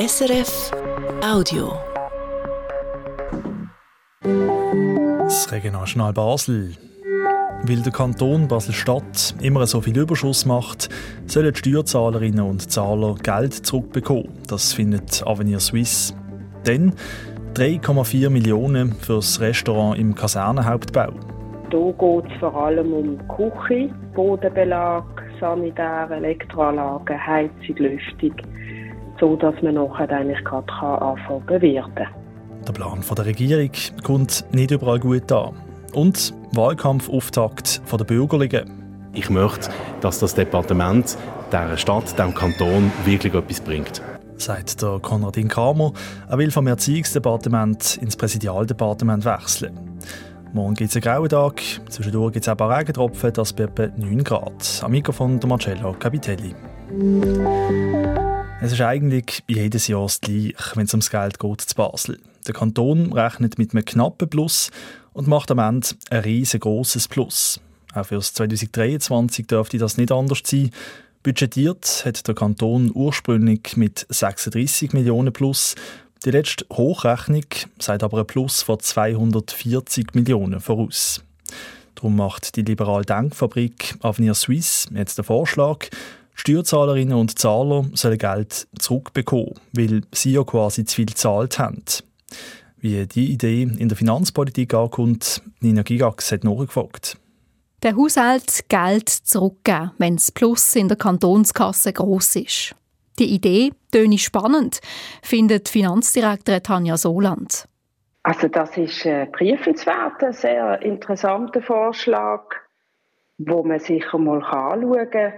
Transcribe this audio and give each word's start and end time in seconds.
SRF 0.00 0.70
Audio. 1.22 1.72
Das 5.18 5.52
Regionaljournal 5.52 6.14
Basel. 6.14 6.74
Weil 7.64 7.82
der 7.82 7.92
Kanton 7.92 8.48
Basel-Stadt 8.48 9.34
immer 9.42 9.66
so 9.66 9.82
viel 9.82 9.98
Überschuss 9.98 10.46
macht, 10.46 10.88
sollen 11.26 11.52
die 11.52 11.58
Steuerzahlerinnen 11.58 12.40
und 12.40 12.72
Zahler 12.72 13.14
Geld 13.22 13.52
zurückbekommen. 13.52 14.30
Das 14.48 14.72
findet 14.72 15.22
Avenir 15.26 15.60
Suisse. 15.60 16.14
Denn 16.66 16.94
3,4 17.52 18.30
Millionen 18.30 18.94
für 18.94 19.16
das 19.16 19.38
Restaurant 19.38 19.98
im 19.98 20.14
Kasernenhauptbau. 20.14 21.12
Hier 21.70 21.92
geht 21.92 22.32
es 22.32 22.40
vor 22.40 22.56
allem 22.56 22.94
um 22.94 23.18
Küche, 23.28 23.90
Bodenbelag, 24.14 25.04
sanitäre 25.38 26.14
Elektroanlagen, 26.14 27.26
Heizung, 27.26 27.76
Lüftung, 27.76 28.34
so 29.20 29.36
dass 29.36 29.54
man 29.62 29.74
nachher 29.74 30.10
eigentlich 30.10 30.42
gerade 30.44 30.72
anfangen 30.72 31.46
bewirten 31.46 32.06
Der 32.66 32.72
Plan 32.72 33.04
der 33.16 33.26
Regierung 33.26 33.70
kommt 34.02 34.44
nicht 34.52 34.70
überall 34.70 34.98
gut 34.98 35.30
an. 35.30 35.54
Und 35.92 36.34
Wahlkampfauftakt 36.52 37.82
der 37.90 38.04
Bürgerlichen. 38.04 38.70
Ich 39.12 39.28
möchte, 39.28 39.70
dass 40.00 40.20
das 40.20 40.34
Departement 40.34 41.16
dieser 41.50 41.76
Stadt, 41.76 42.12
diesem 42.12 42.34
Kanton 42.34 42.92
wirklich 43.04 43.34
etwas 43.34 43.60
bringt. 43.60 44.00
Sagt 44.36 44.80
der 44.80 45.00
Konradin 45.00 45.48
Kramer. 45.48 45.92
Er 46.28 46.38
will 46.38 46.50
vom 46.50 46.66
Erziehungsdepartement 46.66 47.98
ins 48.00 48.16
Präsidialdepartement 48.16 49.24
wechseln. 49.24 49.98
Morgen 50.52 50.74
gibt 50.74 50.90
es 50.90 50.96
einen 50.96 51.02
grauen 51.02 51.28
Tag. 51.28 51.62
Zwischendurch 51.88 52.32
gibt 52.32 52.44
es 52.44 52.48
auch 52.48 52.52
ein 52.52 52.56
paar 52.56 52.78
Regentropfen, 52.78 53.32
das 53.32 53.52
bei 53.52 53.64
etwa 53.64 53.88
9 53.96 54.24
Grad. 54.24 54.80
Am 54.82 54.90
Mikrofon 54.92 55.38
der 55.38 55.48
Marcello 55.48 55.94
Capitelli. 55.98 56.54
Es 58.62 58.72
ist 58.72 58.82
eigentlich 58.82 59.42
jedes 59.48 59.86
Jahr 59.88 60.02
das 60.02 60.20
gleich, 60.20 60.54
wenn 60.74 60.84
es 60.84 60.92
ums 60.92 61.10
Geld 61.10 61.38
geht 61.38 61.60
zu 61.62 61.74
Basel. 61.74 62.20
Der 62.46 62.52
Kanton 62.52 63.10
rechnet 63.10 63.56
mit 63.56 63.72
einem 63.72 63.86
knappen 63.86 64.28
Plus 64.28 64.70
und 65.14 65.26
macht 65.26 65.50
am 65.50 65.58
Ende 65.58 65.88
ein 66.10 66.20
riesengroßes 66.20 67.08
Plus. 67.08 67.58
Auch 67.94 68.04
für 68.04 68.20
2023 68.20 69.46
dürfte 69.46 69.78
das 69.78 69.96
nicht 69.96 70.12
anders 70.12 70.42
sein. 70.44 70.72
Budgetiert 71.22 72.02
hat 72.04 72.28
der 72.28 72.34
Kanton 72.34 72.90
ursprünglich 72.94 73.78
mit 73.78 74.04
36 74.10 74.92
Millionen 74.92 75.32
plus. 75.32 75.74
Die 76.26 76.30
letzte 76.30 76.66
Hochrechnung 76.70 77.46
sagt 77.78 78.02
aber 78.02 78.18
ein 78.18 78.26
Plus 78.26 78.60
von 78.60 78.78
240 78.78 80.14
Millionen 80.14 80.60
voraus. 80.60 81.24
Darum 81.94 82.16
macht 82.16 82.56
die 82.56 82.62
liberale 82.62 83.06
Denkfabrik 83.06 83.96
Avenir 84.00 84.34
Suisse 84.34 84.88
jetzt 84.94 85.16
den 85.16 85.24
Vorschlag, 85.24 85.88
Steuerzahlerinnen 86.40 87.18
und 87.18 87.38
Zahler 87.38 87.84
sollen 87.92 88.16
Geld 88.16 88.66
zurückbekommen, 88.78 89.60
weil 89.74 90.00
sie 90.10 90.32
ja 90.32 90.42
quasi 90.42 90.86
zu 90.86 90.96
viel 90.96 91.04
gezahlt 91.04 91.58
haben. 91.58 91.84
Wie 92.78 93.06
die 93.06 93.30
Idee 93.30 93.64
in 93.64 93.90
der 93.90 93.98
Finanzpolitik 93.98 94.72
ankommt, 94.72 95.42
Nina 95.60 95.82
Gigax 95.82 96.32
hat 96.32 96.44
nachgefragt. 96.44 97.18
Der 97.82 97.94
Haushalt 97.94 98.64
Geld 98.70 99.10
zurückgeben, 99.10 99.90
wenn 99.98 100.16
das 100.16 100.32
Plus 100.32 100.74
in 100.76 100.88
der 100.88 100.96
Kantonskasse 100.96 101.92
groß 101.92 102.36
ist. 102.36 102.74
Die 103.18 103.34
Idee 103.34 103.72
töne 103.92 104.16
spannend, 104.16 104.80
findet 105.22 105.68
Finanzdirektorin 105.68 106.62
Tanja 106.62 106.96
Soland. 106.96 107.68
Also 108.22 108.48
das 108.48 108.78
ist 108.78 109.04
ein 109.04 109.30
prüfenswert, 109.30 110.24
ein 110.24 110.32
sehr 110.32 110.80
interessanter 110.80 111.60
Vorschlag, 111.60 112.44
wo 113.36 113.62
man 113.62 113.78
sicher 113.78 114.16
mal 114.16 114.42
anschauen 114.42 115.10
kann. 115.10 115.32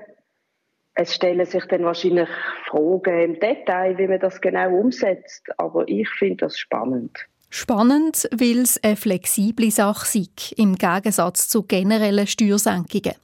Es 0.95 1.15
stellen 1.15 1.47
sich 1.47 1.65
dann 1.67 1.85
wahrscheinlich 1.85 2.29
Fragen 2.67 3.21
im 3.21 3.41
Detail, 3.41 3.97
wie 3.97 4.09
man 4.09 4.21
das 4.21 4.41
genau 4.41 4.71
umsetzt, 4.75 5.49
aber 5.57 5.89
ich 5.89 6.09
finde 6.11 6.45
das 6.45 6.59
spannend. 6.59 7.27
Spannend, 7.55 8.29
weil 8.33 8.61
es 8.61 8.83
eine 8.83 8.97
flexible 8.97 9.71
Sache 9.71 10.07
sei, 10.07 10.27
im 10.57 10.75
Gegensatz 10.75 11.49
zu 11.49 11.65
generellen 11.65 12.27
Steuersenkungen. 12.27 13.15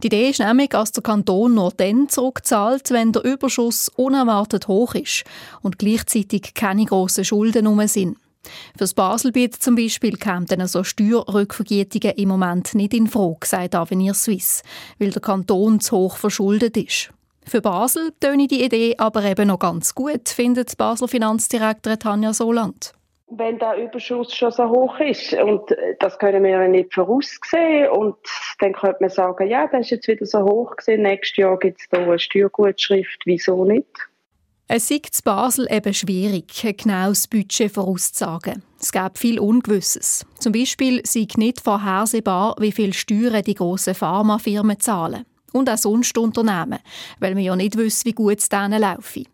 Die 0.00 0.06
Idee 0.06 0.30
ist 0.30 0.38
nämlich, 0.38 0.68
dass 0.68 0.92
der 0.92 1.02
Kanton 1.02 1.54
nur 1.54 1.72
dann 1.76 2.08
zurückzahlt, 2.08 2.92
wenn 2.92 3.10
der 3.10 3.24
Überschuss 3.24 3.88
unerwartet 3.96 4.68
hoch 4.68 4.94
ist 4.94 5.24
und 5.62 5.80
gleichzeitig 5.80 6.54
keine 6.54 6.84
grossen 6.84 7.24
Schulden 7.24 7.66
herum 7.66 7.84
sind. 7.88 8.16
Für 8.72 8.78
das 8.78 8.94
Baselbiet 8.94 9.54
zum 9.54 9.76
Beispiel 9.76 10.16
kämen 10.16 10.46
dann 10.46 10.66
so 10.66 10.84
Steuerrückvergütungen 10.84 12.16
im 12.16 12.28
Moment 12.28 12.74
nicht 12.74 12.94
in 12.94 13.06
Frage, 13.06 13.46
sagt 13.46 13.74
Avenir 13.74 14.14
Suisse, 14.14 14.62
weil 14.98 15.10
der 15.10 15.22
Kanton 15.22 15.80
zu 15.80 15.96
hoch 15.96 16.16
verschuldet 16.16 16.76
ist. 16.76 17.10
Für 17.46 17.60
Basel 17.60 18.12
töne 18.20 18.46
die 18.46 18.64
Idee 18.64 18.94
aber 18.98 19.22
eben 19.24 19.48
noch 19.48 19.58
ganz 19.58 19.94
gut, 19.94 20.28
findet 20.28 20.76
Basel 20.78 21.08
Finanzdirektorin 21.08 21.98
Tanja 21.98 22.32
Soland 22.32 22.94
wenn 23.38 23.58
der 23.58 23.76
Überschuss 23.76 24.34
schon 24.34 24.50
so 24.50 24.68
hoch 24.68 24.98
ist. 25.00 25.32
Und 25.34 25.70
äh, 25.72 25.96
das 25.98 26.18
können 26.18 26.42
wir 26.42 26.50
ja 26.50 26.68
nicht 26.68 26.94
voraussehen. 26.94 27.88
Und 27.90 28.16
dann 28.60 28.72
könnte 28.72 28.98
man 29.00 29.10
sagen, 29.10 29.48
ja, 29.48 29.66
das 29.66 29.82
ist 29.82 29.90
jetzt 29.90 30.08
wieder 30.08 30.26
so 30.26 30.42
hoch 30.42 30.76
gewesen. 30.76 31.02
Nächstes 31.02 31.36
Jahr 31.38 31.58
gibt 31.58 31.80
es 31.80 31.88
da 31.88 31.98
eine 31.98 32.18
Steuergutschrift. 32.18 33.22
Wieso 33.24 33.64
nicht? 33.64 33.88
Es 34.66 34.90
ist 34.90 35.20
in 35.20 35.24
Basel 35.24 35.66
eben 35.70 35.92
schwierig, 35.92 36.64
ein 36.64 36.76
genaues 36.76 37.28
Budget 37.28 37.70
vorauszusagen. 37.70 38.62
Es 38.80 38.92
gibt 38.92 39.18
viel 39.18 39.38
Ungewisses. 39.38 40.24
Zum 40.38 40.52
Beispiel 40.52 41.02
sei 41.04 41.26
nicht 41.36 41.60
vorhersehbar, 41.60 42.56
wie 42.58 42.72
viel 42.72 42.94
Steuern 42.94 43.44
die 43.44 43.54
grossen 43.54 43.94
Pharmafirmen 43.94 44.80
zahlen. 44.80 45.26
Und 45.52 45.68
auch 45.68 45.76
sonst 45.76 46.16
Unternehmen, 46.16 46.78
weil 47.20 47.34
man 47.34 47.44
ja 47.44 47.54
nicht 47.54 47.76
wüsste, 47.76 48.06
wie 48.06 48.14
gut 48.14 48.38
es 48.38 48.48
denen 48.48 48.80
laufe. 48.80 49.24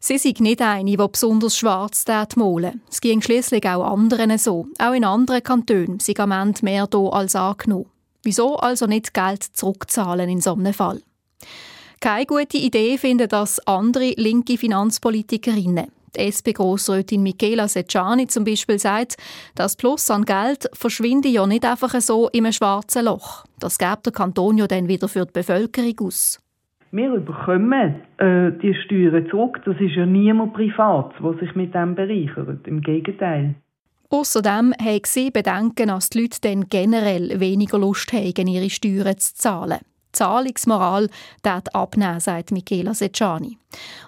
Sie 0.00 0.18
sind 0.18 0.40
nicht 0.40 0.60
eine, 0.60 0.90
die 0.90 0.96
besonders 0.96 1.56
schwarz 1.56 2.04
malen 2.36 2.82
Es 2.90 3.00
ging 3.00 3.22
schließlich 3.22 3.64
auch 3.68 3.84
anderen 3.84 4.38
so. 4.38 4.66
Auch 4.78 4.92
in 4.92 5.04
anderen 5.04 5.42
Kantonen 5.42 6.00
sind 6.00 6.18
am 6.18 6.32
Ende 6.32 6.64
mehr 6.64 6.88
da 6.88 6.98
als 6.98 7.36
angenommen. 7.36 7.86
Wieso 8.24 8.56
also 8.56 8.86
nicht 8.86 9.14
Geld 9.14 9.44
zurückzahlen 9.44 10.28
in 10.28 10.40
so 10.40 10.54
einem 10.54 10.74
Fall? 10.74 11.00
Keine 12.00 12.26
gute 12.26 12.58
Idee 12.58 12.96
finden 12.96 13.28
das 13.28 13.58
andere 13.66 14.12
linke 14.16 14.56
Finanzpolitikerinnen. 14.56 15.86
Die 16.14 16.20
SP-Grossrätin 16.20 17.24
Michela 17.24 17.66
Secciani 17.66 18.28
zum 18.28 18.44
Beispiel 18.44 18.78
sagt, 18.78 19.16
das 19.56 19.76
Plus 19.76 20.08
an 20.08 20.24
Geld 20.24 20.70
verschwinde 20.74 21.28
ja 21.28 21.44
nicht 21.46 21.64
einfach 21.64 21.92
so 22.00 22.28
in 22.28 22.44
einem 22.44 22.52
schwarzen 22.52 23.06
Loch. 23.06 23.44
Das 23.58 23.78
gibt 23.78 24.06
der 24.06 24.12
Kanton 24.12 24.58
ja 24.58 24.68
dann 24.68 24.86
wieder 24.86 25.08
für 25.08 25.26
die 25.26 25.32
Bevölkerung 25.32 26.06
aus. 26.06 26.40
Wir 26.92 27.10
bekommen 27.18 27.96
äh, 28.18 28.52
die 28.62 28.74
Steuern 28.84 29.28
zurück. 29.28 29.60
Das 29.64 29.76
ist 29.80 29.96
ja 29.96 30.06
niemand 30.06 30.54
privat, 30.54 31.12
der 31.20 31.34
sich 31.40 31.54
mit 31.56 31.74
dem 31.74 31.96
bereichert. 31.96 32.66
Im 32.66 32.80
Gegenteil. 32.80 33.56
Außerdem 34.08 34.72
haben 34.80 35.00
sie 35.04 35.30
Bedenken, 35.30 35.88
dass 35.88 36.10
die 36.10 36.22
Leute 36.22 36.38
dann 36.42 36.68
generell 36.68 37.40
weniger 37.40 37.78
Lust 37.78 38.12
haben, 38.12 38.46
ihre 38.46 38.70
Steuern 38.70 39.18
zu 39.18 39.34
zahlen. 39.34 39.80
Zahlungsmoral 40.18 41.08
dort 41.42 41.74
abnehmen, 41.74 42.20
sagt 42.20 42.52
Michela 42.52 42.94
Secciani. 42.94 43.58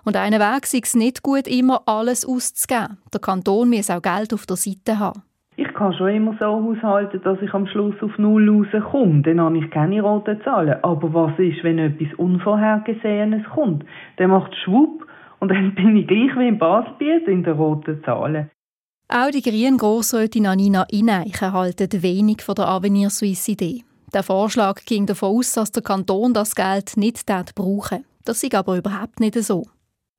Und 0.05 0.17
einen 0.17 0.41
Weg 0.41 0.67
sei 0.67 0.81
es 0.83 0.95
nicht 0.95 1.23
gut, 1.23 1.47
immer 1.47 1.83
alles 1.87 2.27
auszugeben. 2.27 2.99
Der 3.13 3.21
Kanton 3.21 3.71
muss 3.71 3.91
auch 3.91 4.03
Geld 4.03 4.35
auf 4.35 4.47
der 4.47 4.57
Seite 4.57 4.99
haben 4.99 5.23
ich 5.61 5.75
kann 5.75 5.93
schon 5.93 6.09
immer 6.09 6.35
so 6.41 6.47
haushalten, 6.47 7.21
dass 7.23 7.41
ich 7.43 7.53
am 7.53 7.67
Schluss 7.67 7.95
auf 8.01 8.17
Null 8.17 8.49
rauskomme. 8.49 9.21
Dann 9.21 9.41
habe 9.41 9.59
ich 9.59 9.71
keine 9.71 10.01
roten 10.01 10.41
Zahlen. 10.43 10.83
Aber 10.83 11.13
was 11.13 11.39
ist, 11.39 11.63
wenn 11.63 11.79
etwas 11.79 12.09
Unvorhergesehenes 12.17 13.45
kommt? 13.53 13.85
Dann 14.17 14.31
macht 14.31 14.55
schwupp 14.65 15.07
und 15.39 15.51
dann 15.51 15.75
bin 15.75 15.97
ich 15.97 16.07
gleich 16.07 16.35
wie 16.39 16.49
im 16.49 16.59
Baselbiet 16.59 17.29
in 17.29 17.45
den 17.45 17.55
roten 17.55 18.03
Zahlen. 18.05 18.51
Auch 19.09 19.31
die 19.31 19.43
grünen 19.43 19.77
Grossrätin 19.77 20.47
Anina 20.47 20.87
Ineichen 20.91 21.53
halten 21.53 22.03
wenig 22.03 22.41
von 22.41 22.55
der 22.55 22.69
Avenir 22.69 23.11
Suisse 23.11 23.53
Idee. 23.53 23.83
Der 24.13 24.23
Vorschlag 24.23 24.85
ging 24.85 25.07
davon 25.07 25.37
aus, 25.37 25.53
dass 25.53 25.73
der 25.73 25.83
Kanton 25.83 26.35
das 26.35 26.55
Geld 26.55 26.97
nicht 26.97 27.25
brauchen 27.55 28.05
Das 28.25 28.43
ist 28.43 28.55
aber 28.55 28.77
überhaupt 28.77 29.21
nicht 29.21 29.43
so. 29.43 29.67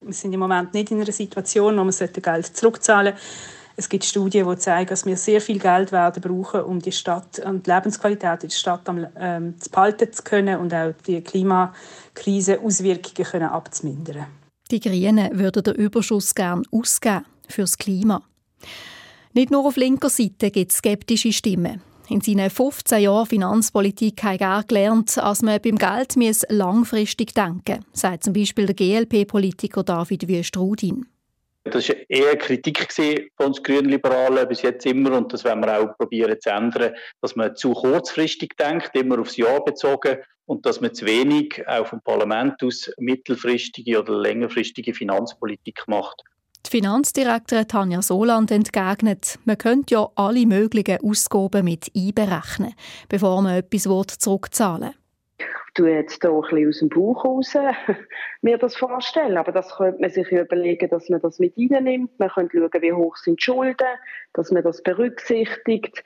Wir 0.04 0.14
sind 0.14 0.34
im 0.34 0.40
Moment 0.40 0.74
nicht 0.74 0.92
in 0.92 1.02
einer 1.02 1.12
Situation, 1.12 1.78
wo 1.78 1.84
wir 1.84 2.08
Geld 2.08 2.58
zurückzahlen 2.58 3.14
sollten 3.14 3.62
es 3.76 3.90
gibt 3.90 4.06
Studien, 4.06 4.48
die 4.48 4.58
zeigen, 4.58 4.90
dass 4.90 5.06
wir 5.06 5.18
sehr 5.18 5.42
viel 5.42 5.60
Geld 5.60 5.92
werden 5.92 6.22
brauchen, 6.22 6.62
um 6.62 6.80
die 6.80 6.92
Stadt 6.92 7.40
und 7.40 7.66
die 7.66 7.72
Lebensqualität 7.72 8.44
in 8.44 8.50
der 8.50 8.56
Stadt 8.56 8.82
ähm, 9.18 9.60
zu 9.60 9.70
behalten 9.70 10.12
zu 10.12 10.24
können 10.24 10.60
und 10.60 10.74
auch 10.74 10.94
die 11.08 11.22
Klimakrise 11.22 12.60
Auswirkungen 12.60 13.28
können 13.28 13.50
abzumindern. 13.50 14.28
Die 14.70 14.80
Grünen 14.80 15.38
würden 15.38 15.64
den 15.64 15.76
Überschuss 15.76 16.36
gern 16.36 16.64
ausgeben 16.72 17.26
fürs 17.48 17.78
Klima. 17.78 18.22
Nicht 19.34 19.52
nur 19.52 19.66
auf 19.66 19.78
linker 19.78 20.10
Seite 20.10 20.52
gibt 20.52 20.72
es 20.72 20.78
skeptische 20.78 21.34
Stimmen. 21.34 21.82
In 22.12 22.20
seinen 22.20 22.50
15 22.50 23.04
Jahren 23.04 23.26
Finanzpolitik 23.26 24.22
hat 24.24 24.42
er 24.42 24.66
gelernt, 24.68 25.16
dass 25.16 25.42
man 25.44 25.62
beim 25.62 25.78
Geld 25.78 26.16
langfristig 26.50 27.34
denken 27.34 27.86
muss, 27.90 28.02
sagt 28.02 28.26
zum 28.26 28.34
Beispiel 28.34 28.66
der 28.66 28.76
GLP-Politiker 28.76 29.82
David 29.82 30.28
Wüstrudin. 30.28 31.06
Das 31.64 31.88
war 31.88 31.96
eher 32.10 32.36
Kritik 32.36 32.86
von 33.38 33.46
uns 33.46 33.64
Grünen 33.64 33.88
Liberalen 33.88 34.46
bis 34.50 34.62
jetzt 34.62 34.86
immer 34.86 35.14
und 35.14 35.32
das 35.32 35.46
werden 35.46 35.64
wir 35.64 35.80
auch 35.80 35.98
probieren 35.98 36.36
zu 36.42 36.50
ändern, 36.50 36.94
dass 37.22 37.38
man 37.38 37.56
zu 37.56 37.72
kurzfristig 37.72 38.58
denkt, 38.58 38.94
immer 38.94 39.18
aufs 39.18 39.38
Jahr 39.38 39.64
bezogen 39.64 40.18
und 40.48 40.66
dass 40.66 40.82
man 40.82 40.94
zu 40.94 41.06
wenig 41.06 41.66
auch 41.66 41.88
vom 41.88 42.02
Parlament 42.02 42.62
aus 42.62 42.92
mittelfristige 42.98 43.98
oder 43.98 44.20
längerfristige 44.20 44.94
Finanzpolitik 44.94 45.84
macht. 45.88 46.22
Die 46.66 46.70
Finanzdirektorin 46.70 47.68
Tanja 47.68 48.02
Soland 48.02 48.52
entgegnet, 48.52 49.40
man 49.46 49.58
könnte 49.58 49.96
ja 49.96 50.10
alle 50.16 50.46
möglichen 50.46 51.00
Ausgaben 51.04 51.66
mit 51.66 51.92
einberechnen, 51.96 52.74
bevor 53.10 53.42
man 53.42 53.58
etwas 53.58 54.18
zurückzahlen 54.20 54.92
will 54.92 55.02
tue 55.74 55.92
jetzt 55.92 56.22
hier 56.22 56.32
ein 56.32 56.42
bisschen 56.42 56.68
aus 56.68 56.80
dem 56.80 56.90
Bauch 56.90 57.26
raus 57.26 57.58
mir 58.42 58.58
das 58.58 58.76
vorstellen. 58.76 59.38
Aber 59.38 59.52
das 59.52 59.76
könnte 59.76 60.02
man 60.02 60.10
sich 60.10 60.30
überlegen, 60.32 60.90
dass 60.90 61.10
man 61.10 61.22
das 61.22 61.40
mit 61.40 61.54
reinnimmt. 61.58 62.20
Man 62.20 62.30
könnte 62.30 62.58
schauen, 62.58 62.82
wie 62.82 62.94
hoch 62.94 63.16
sind 63.18 63.40
die 63.40 63.44
Schulden, 63.44 63.88
dass 64.34 64.52
man 64.52 64.64
das 64.64 64.82
berücksichtigt. 64.84 66.04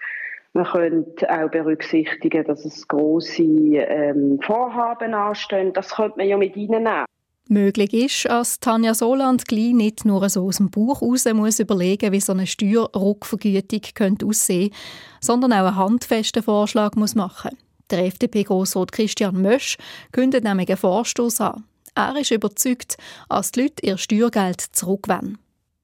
Man 0.53 0.65
könnte 0.65 1.29
auch 1.29 1.49
berücksichtigen, 1.49 2.45
dass 2.45 2.63
es 2.63 2.87
grosse 2.87 3.43
ähm, 3.43 4.39
Vorhaben 4.41 5.13
anstehen. 5.13 5.73
Das 5.73 5.95
könnte 5.95 6.17
man 6.17 6.27
ja 6.27 6.37
mit 6.37 6.55
reinnehmen. 6.55 7.05
Möglich 7.47 7.93
ist, 7.93 8.25
dass 8.25 8.59
Tanja 8.59 8.95
Soland 8.95 9.47
gleich 9.47 9.73
nicht 9.73 10.03
nur 10.03 10.27
so 10.29 10.47
aus 10.47 10.57
dem 10.57 10.71
Buch 10.71 11.03
raus 11.03 11.25
muss 11.31 11.59
überlegen, 11.59 12.11
wie 12.11 12.19
so 12.19 12.31
eine 12.31 12.47
Steuerrückvergütung 12.47 13.81
könnte 13.93 14.25
aussehen, 14.25 14.73
sondern 15.21 15.53
auch 15.53 15.67
einen 15.67 15.75
handfesten 15.75 16.41
Vorschlag 16.41 16.95
muss 16.95 17.13
machen. 17.13 17.51
Der 17.91 18.05
FDP-Grossrat 18.05 18.91
Christian 18.91 19.43
Mösch 19.43 19.77
kündet 20.11 20.43
nämlich 20.43 20.69
einen 20.69 20.77
Vorstoß 20.77 21.41
an. 21.41 21.65
Er 21.93 22.17
ist 22.17 22.31
überzeugt, 22.31 22.97
dass 23.29 23.51
die 23.51 23.61
Leute 23.61 23.85
ihr 23.85 23.97
Steuergeld 23.99 24.59
zurückwenden. 24.59 25.37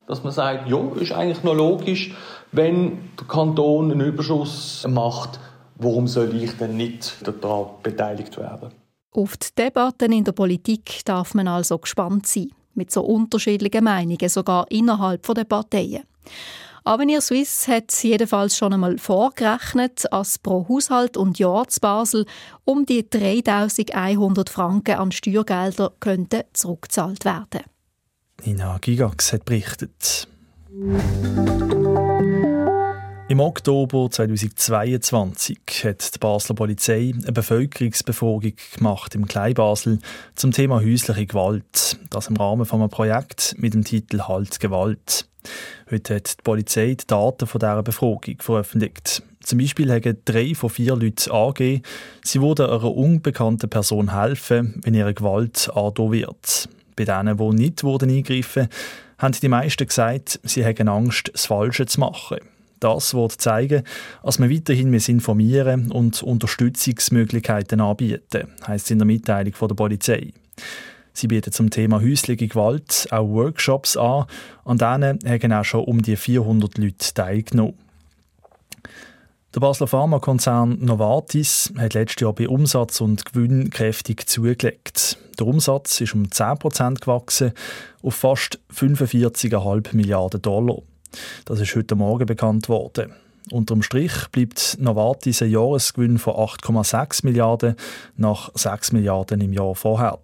Dass 0.08 0.24
man 0.24 0.34
sagt, 0.34 0.68
ja, 0.68 0.80
ist 0.96 1.12
eigentlich 1.12 1.44
noch 1.44 1.54
logisch, 1.54 2.16
wenn 2.52 2.98
der 3.19 3.28
Kanton 3.28 3.92
einen 3.92 4.02
Überschuss 4.02 4.86
macht, 4.90 5.40
warum 5.75 6.08
soll 6.08 6.36
ich 6.36 6.58
denn 6.58 6.75
nicht 6.75 7.18
daran 7.24 7.68
beteiligt 7.84 8.38
werden? 8.38 8.72
Auf 9.13 9.36
die 9.38 9.48
Debatten 9.58 10.13
in 10.13 10.24
der 10.24 10.31
Politik 10.31 11.04
darf 11.04 11.34
man 11.34 11.48
also 11.48 11.78
gespannt 11.78 12.28
sein. 12.28 12.52
Mit 12.74 12.92
so 12.92 13.02
unterschiedlichen 13.02 13.84
Meinungen, 13.84 14.30
sogar 14.30 14.66
innerhalb 14.72 15.28
der 15.34 15.44
Parteien. 15.44 16.04
Avenir 16.84 17.22
Suisse 17.22 17.72
hat 17.72 17.92
jedenfalls 18.04 18.58
schon 18.58 18.74
einmal 18.74 18.98
vorgerechnet, 18.98 20.06
dass 20.10 20.40
pro 20.40 20.68
Haushalt 20.68 21.16
und 21.16 21.38
Jahr 21.38 21.68
zu 21.68 21.80
Basel 21.80 22.25
um 22.63 22.86
die 22.86 23.08
3100 23.08 24.50
Franken 24.50 24.96
an 24.96 25.12
Steuergelder 25.12 25.92
könnten 26.00 26.44
zurückgezahlt 26.54 27.24
werden. 27.25 27.62
Nina 28.44 28.80
Gigax 28.80 29.34
hat 29.34 29.46
berichtet. 29.46 30.28
Im 33.31 33.39
Oktober 33.39 34.12
2022 34.12 35.86
hat 35.86 36.13
die 36.13 36.19
Basler 36.19 36.54
Polizei 36.54 37.13
eine 37.16 37.31
Bevölkerungsbefragung 37.31 38.51
gemacht 38.75 39.16
im 39.16 39.25
Kleinbasel 39.25 40.00
zum 40.36 40.51
Thema 40.51 40.81
häusliche 40.81 41.28
Gewalt. 41.28 41.98
Das 42.10 42.28
im 42.28 42.36
Rahmen 42.36 42.66
von 42.66 42.81
einem 42.81 42.89
Projekt 42.89 43.56
mit 43.57 43.74
dem 43.74 43.86
Titel 43.86 44.24
Halt 44.24 44.60
Gewalt. 44.60 45.30
Heute 45.89 46.16
hat 46.16 46.39
die 46.39 46.44
Polizei 46.44 46.88
die 46.88 47.07
Daten 47.07 47.48
von 47.48 47.60
dieser 47.60 47.83
Befragung 47.83 48.36
veröffentlicht. 48.39 49.24
Zum 49.42 49.60
Beispiel 49.60 49.89
haben 49.89 50.18
drei 50.25 50.54
von 50.54 50.69
vier 50.69 50.98
Leuten 50.98 51.31
angegeben, 51.31 51.84
sie 52.25 52.42
würden 52.42 52.66
einer 52.66 52.84
unbekannten 52.84 53.69
Person 53.69 54.13
helfen, 54.13 54.81
wenn 54.84 54.94
ihre 54.94 55.13
Gewalt 55.13 55.69
andauert 55.74 56.12
wird. 56.12 56.69
Bei 56.98 57.06
denen, 57.06 57.38
die 57.38 57.56
nicht 57.56 57.86
wurden, 57.86 58.10
haben 59.19 59.36
die 59.42 59.48
meisten 59.48 59.88
gesagt, 59.88 60.38
sie 60.44 60.66
hätten 60.66 60.89
Angst, 60.89 61.31
das 61.31 61.45
Falsche 61.45 61.86
zu 61.86 62.01
machen. 62.01 62.39
Das 62.81 63.13
wird 63.13 63.33
zeigen, 63.33 63.83
dass 64.24 64.39
man 64.39 64.50
weiterhin 64.50 64.92
informieren 64.92 65.92
und 65.92 66.24
Unterstützungsmöglichkeiten 66.24 67.80
anbieten, 67.80 68.48
heisst 68.66 68.86
es 68.86 68.92
in 68.92 68.98
der 68.98 69.06
Mitteilung 69.06 69.54
von 69.54 69.68
der 69.68 69.75
Polizei. 69.75 70.33
Sie 71.13 71.28
bieten 71.28 71.51
zum 71.51 71.69
Thema 71.69 72.01
häusliche 72.01 72.48
Gewalt 72.48 73.07
auch 73.12 73.30
Workshops 73.30 73.98
an, 73.98 74.25
an 74.66 74.78
denen 74.80 75.19
haben 75.24 75.54
auch 75.54 75.63
schon 75.63 75.83
um 75.83 76.01
die 76.01 76.16
400 76.16 76.80
Leute 76.80 77.13
teilgenommen. 77.13 77.75
Der 79.54 79.60
Basler 79.60 79.88
Pharmakonzern 79.88 80.80
Novartis 80.80 81.72
hat 81.77 81.94
letztes 81.94 82.22
Jahr 82.22 82.34
bei 82.34 82.50
Umsatz 82.50 83.00
und 83.00 83.25
Gewinn 83.25 83.69
kräftig 83.69 84.27
zugelegt. 84.27 85.19
Der 85.38 85.45
Umsatz 85.45 86.01
ist 86.01 86.16
um 86.16 86.24
10% 86.24 87.00
gewachsen 87.00 87.51
auf 88.01 88.16
fast 88.16 88.60
45,5 88.74 89.95
Milliarden 89.95 90.42
Dollar. 90.42 90.81
Das 91.46 91.60
ist 91.60 91.75
heute 91.75 91.96
Morgen 91.96 92.25
bekannt 92.25 92.69
worden. 92.69 93.13
Unterm 93.52 93.81
Strich 93.81 94.13
bleibt 94.31 94.78
Novartis 94.80 95.42
ein 95.42 95.50
Jahresgewinn 95.50 96.19
von 96.19 96.36
8,6 96.36 97.25
Milliarden 97.25 97.75
nach 98.16 98.52
6 98.54 98.92
Milliarden 98.92 99.42
im 99.42 99.52
Jahr 99.52 99.75
vorher. 99.75 100.19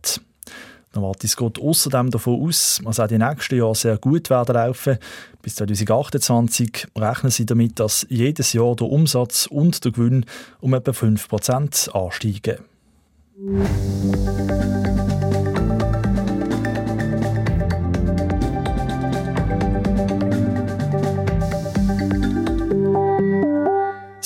Novartis 0.94 1.36
geht 1.36 1.60
außerdem 1.60 2.12
davon 2.12 2.48
aus, 2.48 2.80
dass 2.84 3.00
auch 3.00 3.08
die 3.08 3.18
nächsten 3.18 3.58
Jahre 3.58 3.76
sehr 3.76 3.98
gut 3.98 4.30
werden 4.30 4.56
laufen. 4.56 4.98
Bis 5.42 5.56
2028 5.56 6.88
rechnen 6.98 7.32
sie 7.32 7.46
damit, 7.46 7.80
dass 7.80 8.06
jedes 8.10 8.54
Jahr 8.54 8.76
der 8.76 8.88
Umsatz 8.88 9.48
und 9.48 9.84
der 9.84 9.92
Gewinn 9.92 10.26
um 10.60 10.74
etwa 10.74 10.92
5% 10.92 11.90
ansteigen. 11.90 12.58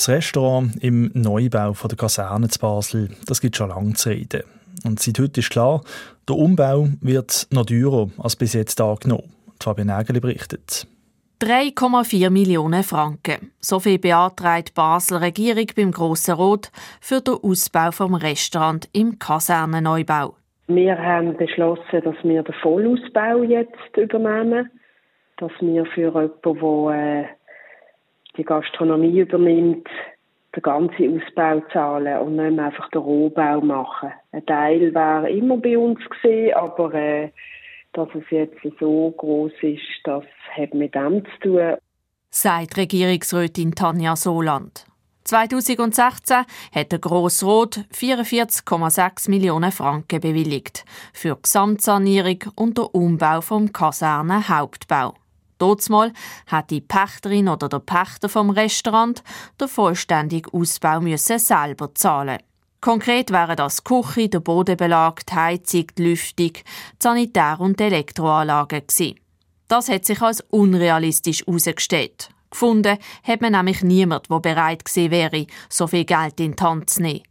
Das 0.02 0.08
Restaurant 0.08 0.82
im 0.82 1.12
Neubau 1.14 1.74
von 1.74 1.88
der 1.88 1.96
Kaserne 1.96 2.48
zu 2.48 2.58
Basel, 2.58 3.10
das 3.28 3.40
gibt 3.40 3.54
schon 3.54 3.68
lange 3.68 3.92
zu 3.92 4.08
reden. 4.08 4.42
Und 4.84 4.98
seit 4.98 5.20
heute 5.20 5.38
ist 5.38 5.50
klar, 5.50 5.82
der 6.28 6.34
Umbau 6.34 6.88
wird 7.00 7.46
noch 7.52 7.66
teurer 7.66 8.08
als 8.18 8.34
bis 8.34 8.54
jetzt 8.54 8.80
angenommen. 8.80 9.32
Fabian 9.62 9.86
Nägeli 9.86 10.18
berichtet. 10.18 10.88
3,4 11.40 12.30
Millionen 12.30 12.82
Franken. 12.82 13.52
So 13.60 13.78
viel 13.78 14.00
beantragt 14.00 14.70
die 14.70 14.72
Basler 14.74 15.20
Regierung 15.20 15.66
beim 15.76 15.92
Grossen 15.92 16.34
Rot 16.34 16.72
für 17.00 17.20
den 17.20 17.34
Ausbau 17.34 17.92
vom 17.92 18.16
Restaurant 18.16 18.88
im 18.92 19.20
Kasernenneubau. 19.20 20.34
Wir 20.66 20.98
haben 20.98 21.36
beschlossen, 21.36 22.02
dass 22.02 22.16
wir 22.24 22.42
den 22.42 22.54
Vollausbau 22.60 23.44
jetzt 23.44 23.96
übernehmen. 23.96 24.68
Dass 25.36 25.52
wir 25.60 25.86
für 25.86 26.08
jemanden, 26.08 26.32
der 26.42 26.90
äh, 26.90 27.24
die 28.36 28.44
Gastronomie 28.44 29.20
übernimmt, 29.20 29.88
den 30.54 30.62
ganzen 30.62 31.20
Ausbau 31.20 31.62
zahlen 31.72 32.18
und 32.20 32.36
nicht 32.36 32.56
mehr 32.56 32.66
einfach 32.66 32.90
den 32.90 33.00
Rohbau 33.00 33.60
machen. 33.60 34.12
Ein 34.32 34.46
Teil 34.46 34.94
wäre 34.94 35.30
immer 35.30 35.56
bei 35.56 35.78
uns 35.78 35.98
gesehen, 36.10 36.54
aber 36.54 36.92
äh, 36.94 37.30
dass 37.92 38.08
es 38.14 38.24
jetzt 38.30 38.56
so 38.80 39.10
groß 39.16 39.52
ist, 39.62 39.82
das 40.04 40.24
hat 40.56 40.74
mit 40.74 40.94
dem 40.94 41.24
zu 41.24 41.40
tun. 41.40 41.76
Sagt 42.30 42.76
Regierungsrätin 42.76 43.74
Tanja 43.74 44.16
Soland. 44.16 44.86
2016 45.24 46.44
hat 46.74 46.92
der 46.92 46.98
Grossrot 46.98 47.84
44,6 47.94 49.30
Millionen 49.30 49.70
Franken 49.70 50.20
bewilligt 50.20 50.84
für 51.12 51.36
die 51.36 51.42
Gesamtsanierung 51.42 52.38
und 52.56 52.78
den 52.78 52.86
Umbau 52.86 53.40
vom 53.40 53.72
Kaserne 53.72 54.48
Hauptbau. 54.48 55.14
Mal 55.88 56.12
hat 56.48 56.70
die 56.70 56.80
Pächterin 56.80 57.48
oder 57.48 57.68
der 57.68 57.78
Pächter 57.78 58.28
vom 58.28 58.50
Restaurant 58.50 59.22
den 59.60 59.68
vollständigen 59.68 60.52
Ausbau 60.52 61.00
müssen 61.00 61.38
selber 61.38 61.94
zahlen. 61.94 62.38
Konkret 62.80 63.30
wären 63.30 63.54
das 63.54 63.76
die 63.76 63.94
Küche, 63.94 64.28
der 64.28 64.40
Bodenbelag, 64.40 65.24
die 65.24 65.34
Heizung, 65.34 65.86
die 65.96 66.02
Lüftung, 66.02 66.52
die 66.52 66.62
Sanitär- 66.98 67.60
und 67.60 67.80
Elektroanlagen 67.80 68.80
gewesen. 68.80 69.20
Das 69.68 69.88
hat 69.88 70.04
sich 70.04 70.20
als 70.20 70.40
unrealistisch 70.50 71.46
herausgestellt. 71.46 72.30
Gefunden 72.50 72.98
hat 73.22 73.40
man 73.40 73.52
nämlich 73.52 73.82
niemand, 73.82 74.28
der 74.28 74.40
bereit 74.40 74.84
gewesen 74.84 75.12
wäre, 75.12 75.46
so 75.68 75.86
viel 75.86 76.04
Geld 76.04 76.40
in 76.40 76.56
die 76.56 76.62
Hand 76.62 76.90
zu 76.90 77.02
nehmen. 77.02 77.22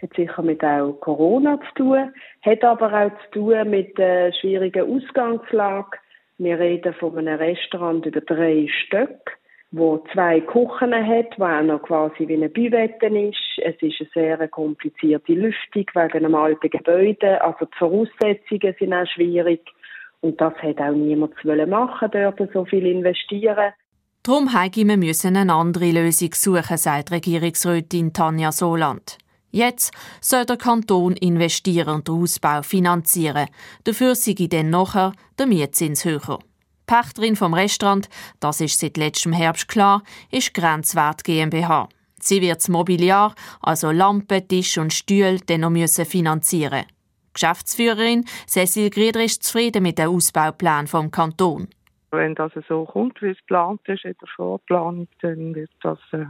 Das 0.00 0.08
hat 0.08 0.16
sicher 0.16 0.42
mit 0.42 0.62
auch 0.62 0.92
Corona 1.00 1.58
zu 1.58 1.82
tun, 1.82 2.12
hat 2.42 2.64
aber 2.64 2.92
auch 2.92 3.10
zu 3.24 3.40
tun 3.40 3.68
mit 3.68 3.98
der 3.98 4.32
schwierigen 4.32 4.88
Ausgangslage 4.88 5.98
wir 6.40 6.58
reden 6.58 6.94
von 6.94 7.18
einem 7.18 7.38
Restaurant 7.38 8.06
über 8.06 8.22
drei 8.22 8.66
Stück, 8.86 9.38
wo 9.72 10.02
zwei 10.12 10.40
Küchen 10.40 10.94
hat, 10.94 11.38
wo 11.38 11.44
auch 11.44 11.62
noch 11.62 11.82
quasi 11.82 12.26
wie 12.26 12.34
eine 12.34 12.48
Büvette 12.48 13.06
ist. 13.06 13.36
Es 13.62 13.74
ist 13.82 14.00
eine 14.00 14.10
sehr 14.14 14.48
komplizierte 14.48 15.34
Lüftung 15.34 15.84
wegen 15.94 16.24
einem 16.24 16.34
alten 16.34 16.70
Gebäude. 16.70 17.42
Also 17.42 17.66
die 17.66 17.76
Voraussetzungen 17.78 18.74
sind 18.78 18.94
auch 18.94 19.06
schwierig. 19.06 19.60
Und 20.22 20.40
das 20.40 20.54
hat 20.62 20.78
auch 20.80 20.92
niemand 20.92 21.34
machen 21.68 22.08
dort 22.10 22.52
so 22.52 22.64
viel 22.64 22.86
investieren. 22.86 23.72
Darum 24.22 24.48
müssen 24.98 25.34
wir 25.34 25.40
eine 25.40 25.52
andere 25.52 25.92
Lösung 25.92 26.30
suchen, 26.32 26.76
sagt 26.78 27.10
Regierungsrätin 27.10 28.12
Tanja 28.14 28.52
Soland. 28.52 29.18
Jetzt 29.50 29.92
soll 30.20 30.46
der 30.46 30.56
Kanton 30.56 31.16
investieren 31.16 31.96
und 31.96 32.08
den 32.08 32.22
Ausbau 32.22 32.62
finanzieren. 32.62 33.48
Dafür 33.84 34.14
sei 34.14 34.34
dann 34.48 34.70
nachher 34.70 35.12
der 35.38 35.46
Mietzins 35.46 36.04
höher. 36.04 36.38
Die 36.40 36.94
Pächterin 36.94 37.36
vom 37.36 37.54
Restaurant, 37.54 38.08
das 38.40 38.60
ist 38.60 38.78
seit 38.80 38.96
letztem 38.96 39.32
Herbst 39.32 39.68
klar, 39.68 40.02
ist 40.30 40.54
Grenzwert 40.54 41.24
GmbH. 41.24 41.88
Sie 42.20 42.40
wird 42.42 42.58
das 42.58 42.68
Mobiliar, 42.68 43.34
also 43.60 43.90
Lampen, 43.90 44.46
Tisch 44.46 44.76
und 44.78 44.92
Stühle, 44.92 45.38
dann 45.46 45.62
noch 45.62 45.70
müssen 45.70 46.04
finanzieren. 46.04 46.84
Die 46.84 47.32
Geschäftsführerin 47.34 48.24
Cecil 48.46 48.90
Grieder 48.90 49.22
ist 49.22 49.42
zufrieden 49.42 49.82
mit 49.82 49.98
dem 49.98 50.10
Ausbauplan 50.10 50.86
vom 50.86 51.10
Kanton. 51.10 51.68
Wenn 52.10 52.34
das 52.34 52.52
so 52.68 52.84
kommt, 52.84 53.22
wie 53.22 53.30
es 53.30 53.38
geplant 53.38 53.80
ist 53.86 54.04
in 54.04 54.16
der 54.20 54.28
Vorplanung, 54.34 55.08
dann 55.22 55.54
wird 55.54 55.70
das, 55.80 55.98
äh, 56.12 56.26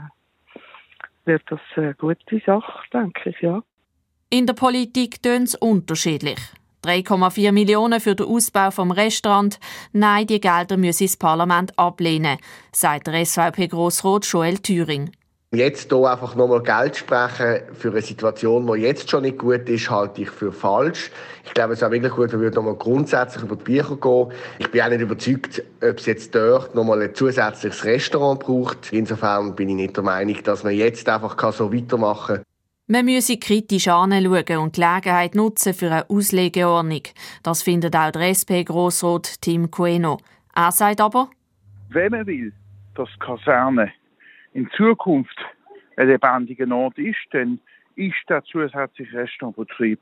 wird 1.25 1.43
das 1.49 1.61
eine 1.77 1.95
gute 1.95 2.41
Sache, 2.45 2.83
denke 2.93 3.31
ich, 3.31 3.41
ja. 3.41 3.63
In 4.31 4.47
der 4.47 4.55
Politik 4.55 5.23
tönt 5.23 5.49
es 5.49 5.55
unterschiedlich. 5.55 6.39
3,4 6.85 7.53
Millionen 7.53 8.01
für 8.01 8.15
den 8.15 8.27
Ausbau 8.27 8.71
vom 8.71 8.91
Restaurant. 8.91 9.59
Nein, 9.93 10.27
die 10.27 10.41
Gelder 10.41 10.77
müsse 10.77 11.05
das 11.05 11.17
Parlament 11.17 11.79
ablehnen, 11.79 12.39
sagt 12.73 13.07
der 13.07 13.25
SVP-Grossrot 13.25 14.25
Joel 14.27 14.59
Thüring. 14.59 15.11
Jetzt 15.53 15.91
hier 15.91 16.09
einfach 16.09 16.37
nochmal 16.37 16.63
Geld 16.63 16.97
sprechen 16.97 17.63
für 17.73 17.91
eine 17.91 18.03
Situation, 18.03 18.69
die 18.69 18.83
jetzt 18.83 19.11
schon 19.11 19.23
nicht 19.23 19.39
gut 19.39 19.69
ist, 19.69 19.91
halte 19.91 20.23
ich 20.23 20.31
für 20.31 20.53
falsch. 20.53 21.11
Ich 21.45 21.53
glaube, 21.55 21.73
es 21.73 21.81
wäre 21.81 21.91
wirklich 21.91 22.13
gut, 22.13 22.33
wenn 22.33 22.41
wir 22.41 22.53
nochmal 22.53 22.77
grundsätzlich 22.77 23.43
über 23.43 23.57
die 23.57 23.65
Bücher 23.65 23.97
gehen. 23.97 24.29
Ich 24.61 24.71
bin 24.71 24.81
auch 24.81 24.89
nicht 24.91 25.01
überzeugt, 25.01 25.61
ob 25.83 25.99
es 25.99 26.07
jetzt 26.07 26.37
dort 26.37 26.77
nochmal 26.77 27.03
ein 27.03 27.17
zusätzliches 27.17 27.85
Restaurant 27.85 28.39
braucht. 28.39 28.93
Insofern 28.93 29.57
bin 29.57 29.71
ich 29.71 29.75
nicht 29.75 29.97
der 29.97 30.05
Meinung, 30.05 30.41
dass 30.45 30.63
man 30.63 30.73
jetzt 30.73 31.09
einfach 31.09 31.53
so 31.53 31.75
weitermachen 31.75 32.37
kann. 32.37 32.45
Man 32.87 33.07
müsse 33.07 33.37
kritisch 33.37 33.89
anschauen 33.89 34.57
und 34.57 34.77
die 34.77 34.81
Gelegenheit 34.81 35.35
nutzen 35.35 35.75
für 35.75 35.91
eine 35.91 36.09
Auslegeordnung. 36.09 37.03
Das 37.43 37.63
findet 37.63 37.97
auch 37.97 38.13
der 38.13 38.23
SP-Grossrat 38.31 39.41
Tim 39.41 39.69
Coeno. 39.69 40.19
Er 40.55 40.71
sagt 40.71 41.01
aber, 41.01 41.29
wenn 41.89 42.13
man 42.13 42.25
will, 42.25 42.53
dass 42.95 43.09
die 43.15 43.19
Kaserne 43.19 43.91
in 44.53 44.71
Zukunft 44.77 45.39
ein 45.97 46.09
lebendiger 46.09 46.75
Ort 46.75 46.99
ist, 46.99 47.19
dann 47.31 47.61
ist 47.97 48.17
der 48.29 48.43
zusätzliche 48.45 49.19
Restaurantbetrieb 49.19 50.01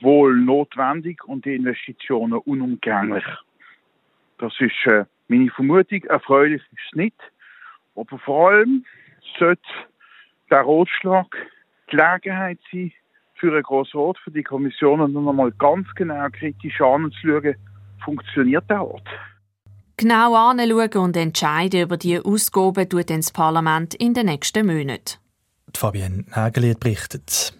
wohl 0.00 0.36
notwendig 0.36 1.24
und 1.24 1.44
die 1.44 1.56
Investitionen 1.56 2.34
unumgänglich. 2.34 3.24
Das 4.38 4.52
ist 4.60 4.86
äh, 4.86 5.04
meine 5.26 5.50
Vermutung. 5.50 6.04
Erfreulich 6.04 6.62
ist 6.72 6.80
es 6.90 6.96
nicht. 6.96 7.16
Aber 7.96 8.18
vor 8.18 8.50
allem 8.50 8.84
sollte 9.38 9.62
der 10.50 10.62
Rotschlag 10.62 11.26
Gelegenheit 11.88 12.58
sein, 12.70 12.92
für 13.34 13.52
einen 13.52 13.62
Grossen 13.62 13.98
Ort, 13.98 14.18
für 14.18 14.30
die 14.30 14.42
Kommission, 14.42 15.12
noch 15.12 15.28
einmal 15.28 15.52
ganz 15.52 15.88
genau 15.94 16.28
kritisch 16.30 16.80
anzuschauen, 16.80 17.56
funktioniert 18.04 18.68
der 18.68 18.84
Ort. 18.84 19.08
Genau 19.98 20.36
anschauen 20.36 21.02
und 21.02 21.16
entscheiden 21.16 21.80
über 21.82 21.96
die 21.96 22.20
Ausgaben 22.20 22.88
tut 22.88 23.10
das 23.10 23.32
Parlament 23.32 23.94
in 23.94 24.14
den 24.14 24.26
nächsten 24.26 24.64
Monaten. 24.64 25.18
Fabienne 25.76 26.24
Nageli 26.36 26.74
berichtet. 26.74 27.52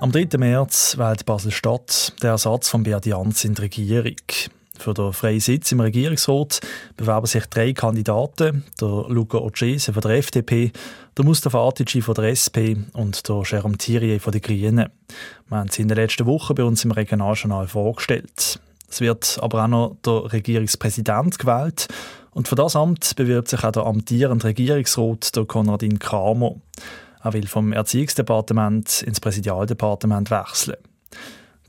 Am 0.00 0.12
3. 0.12 0.38
März 0.38 0.96
wählt 0.96 1.26
Basel-Stadt 1.26 2.22
der 2.22 2.30
Ersatz 2.30 2.68
von 2.68 2.84
Beat 2.84 3.04
Jans 3.06 3.44
in 3.44 3.54
die 3.54 3.62
Regierung. 3.62 4.14
Für 4.78 4.94
den 4.94 5.12
freien 5.12 5.40
Sitz 5.40 5.72
im 5.72 5.80
Regierungsrat 5.80 6.60
bewerben 6.96 7.26
sich 7.26 7.44
drei 7.46 7.72
Kandidaten, 7.72 8.64
der 8.80 9.06
Luca 9.08 9.38
Ocese 9.38 9.92
von 9.92 10.02
der 10.02 10.18
FDP, 10.18 10.70
der 11.18 11.24
Mustafa 11.24 11.66
Atici 11.66 12.00
von 12.00 12.14
der 12.14 12.30
SP 12.30 12.78
und 12.92 13.28
der 13.28 13.36
Jérôme 13.36 13.76
Thierry 13.76 14.20
von 14.20 14.32
den 14.32 14.40
Grünen. 14.40 14.88
Wir 15.48 15.58
haben 15.58 15.68
sie 15.68 15.82
in 15.82 15.88
den 15.88 15.96
letzten 15.96 16.26
Wochen 16.26 16.54
bei 16.54 16.62
uns 16.62 16.84
im 16.84 16.92
Regionaljournal 16.92 17.66
vorgestellt. 17.66 18.60
Es 18.92 19.00
wird 19.00 19.38
aber 19.40 19.64
auch 19.64 19.68
noch 19.68 19.96
der 20.04 20.34
Regierungspräsident 20.34 21.38
gewählt 21.38 21.88
und 22.32 22.46
für 22.46 22.56
das 22.56 22.76
Amt 22.76 23.16
bewirbt 23.16 23.48
sich 23.48 23.64
auch 23.64 23.72
der 23.72 23.86
amtierende 23.86 24.44
Regierungsrat, 24.44 25.34
der 25.34 25.46
Konradin 25.46 25.98
Kramer. 25.98 26.56
Er 27.24 27.32
will 27.32 27.46
vom 27.46 27.72
Erziehungsdepartement 27.72 29.00
ins 29.00 29.18
Präsidialdepartement 29.18 30.30
wechseln. 30.30 30.76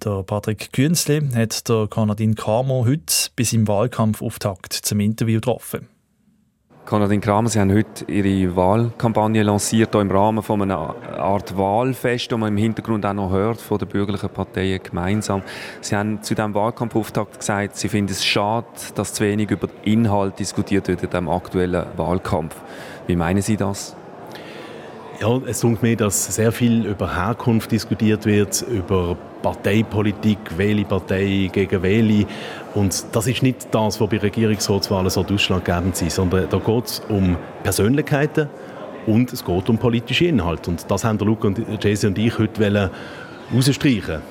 Der 0.04 0.22
Patrick 0.24 0.74
Künzli 0.74 1.22
hat 1.34 1.70
der 1.70 1.88
Konradin 1.88 2.36
Kramer 2.36 2.84
heute 2.84 3.30
bis 3.38 3.52
seinem 3.52 3.70
Wahlkampfauftakt 3.70 4.74
zum 4.74 5.00
Interview 5.00 5.40
getroffen. 5.40 5.88
Konradin 6.86 7.22
Kramer, 7.22 7.48
Sie 7.48 7.62
haben 7.62 7.74
heute 7.74 8.04
Ihre 8.12 8.58
Wahlkampagne 8.58 9.42
lanciert, 9.42 9.94
hier 9.94 10.02
im 10.02 10.12
Rahmen 10.12 10.44
von 10.44 10.62
einer 10.62 10.94
Art 11.18 11.58
Wahlfest, 11.58 12.30
das 12.30 12.38
man 12.38 12.50
im 12.50 12.58
Hintergrund 12.58 13.06
auch 13.06 13.14
noch 13.14 13.32
hört, 13.32 13.62
von 13.62 13.78
den 13.78 13.88
bürgerlichen 13.88 14.30
Parteien 14.30 14.84
gemeinsam. 14.84 15.44
Sie 15.80 15.96
haben 15.96 16.22
zu 16.22 16.36
diesem 16.36 16.54
Wahlkampfauftakt 16.54 17.40
gesagt, 17.40 17.78
Sie 17.78 17.88
finden 17.88 18.12
es 18.12 18.26
schade, 18.26 18.68
dass 18.96 19.14
zu 19.14 19.24
wenig 19.24 19.50
über 19.50 19.68
den 19.68 19.94
Inhalt 19.94 20.38
diskutiert 20.40 20.90
wird 20.90 21.04
in 21.04 21.10
diesem 21.10 21.30
aktuellen 21.30 21.86
Wahlkampf. 21.96 22.56
Wie 23.08 23.16
meinen 23.16 23.42
Sie 23.42 23.56
das? 23.56 23.96
Ja, 25.20 25.40
es 25.46 25.60
tut 25.60 25.82
mir, 25.84 25.96
dass 25.96 26.36
sehr 26.36 26.52
viel 26.52 26.86
über 26.86 27.16
Herkunft 27.16 27.72
diskutiert 27.72 28.26
wird, 28.26 28.62
über 28.64 29.16
Parteipolitik, 29.44 30.40
welche 30.58 30.86
Partei 30.86 31.50
gegen 31.54 31.82
welche. 31.84 32.26
Und 32.74 33.06
das 33.12 33.28
ist 33.28 33.44
nicht 33.44 33.68
das, 33.72 34.02
was 34.02 34.10
bei 34.10 34.18
Regierungsratswahlen 34.18 35.10
so 35.10 35.24
ausschlaggebend 35.24 36.02
ist, 36.02 36.16
sondern 36.16 36.50
da 36.50 36.58
geht 36.58 36.86
es 36.86 37.02
um 37.10 37.38
Persönlichkeiten 37.62 38.50
und 39.06 39.32
es 39.32 39.46
geht 39.46 39.70
um 39.70 39.78
politische 39.78 40.26
Inhalte. 40.26 40.72
Und 40.72 40.90
das 40.90 41.04
haben 41.04 41.18
der 41.18 41.28
Luca 41.28 41.48
und 41.48 41.84
Jesse 41.84 42.08
und 42.08 42.18
ich 42.18 42.38
heute 42.40 42.90
herausstreichen 43.52 44.22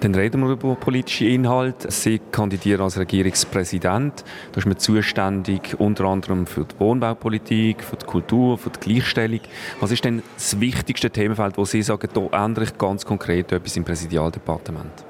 dann 0.00 0.14
reden 0.14 0.42
wir 0.42 0.50
über 0.50 0.74
politische 0.74 1.26
Inhalte. 1.26 1.90
Sie 1.90 2.20
kandidieren 2.30 2.82
als 2.82 2.98
Regierungspräsident. 2.98 4.24
Da 4.52 4.58
ist 4.58 4.66
man 4.66 4.78
zuständig 4.78 5.76
unter 5.78 6.04
anderem 6.04 6.46
für 6.46 6.64
die 6.64 6.78
Wohnbaupolitik, 6.78 7.82
für 7.82 7.96
die 7.96 8.04
Kultur, 8.04 8.58
für 8.58 8.70
die 8.70 8.80
Gleichstellung. 8.80 9.40
Was 9.80 9.90
ist 9.92 10.04
denn 10.04 10.22
das 10.36 10.60
wichtigste 10.60 11.10
Themenfeld, 11.10 11.56
wo 11.56 11.64
Sie 11.64 11.82
sagen, 11.82 12.08
da 12.12 12.44
ändere 12.44 12.64
ich 12.64 12.76
ganz 12.76 13.04
konkret 13.04 13.52
etwas 13.52 13.76
im 13.76 13.84
Präsidialdepartement? 13.84 15.04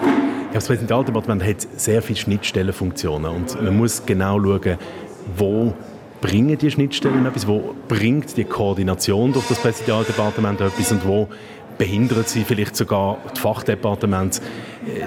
Ja, 0.00 0.54
das 0.54 0.68
Präsidialdepartement 0.68 1.42
hat 1.42 1.66
sehr 1.76 2.00
viele 2.00 2.18
Schnittstellenfunktionen 2.18 3.30
und 3.30 3.60
man 3.60 3.76
muss 3.76 4.06
genau 4.06 4.40
schauen, 4.40 4.78
wo 5.36 5.74
bringen 6.20 6.56
die 6.56 6.70
Schnittstellen 6.70 7.26
etwas, 7.26 7.46
wo 7.46 7.74
bringt 7.88 8.36
die 8.36 8.44
Koordination 8.44 9.32
durch 9.32 9.46
das 9.48 9.58
Präsidialdepartement 9.58 10.60
etwas 10.60 10.90
und 10.92 11.06
wo 11.06 11.28
behindert 11.78 12.28
sie 12.28 12.44
vielleicht 12.44 12.76
sogar 12.76 13.18
die 13.34 13.40
Fachdepartements. 13.40 14.40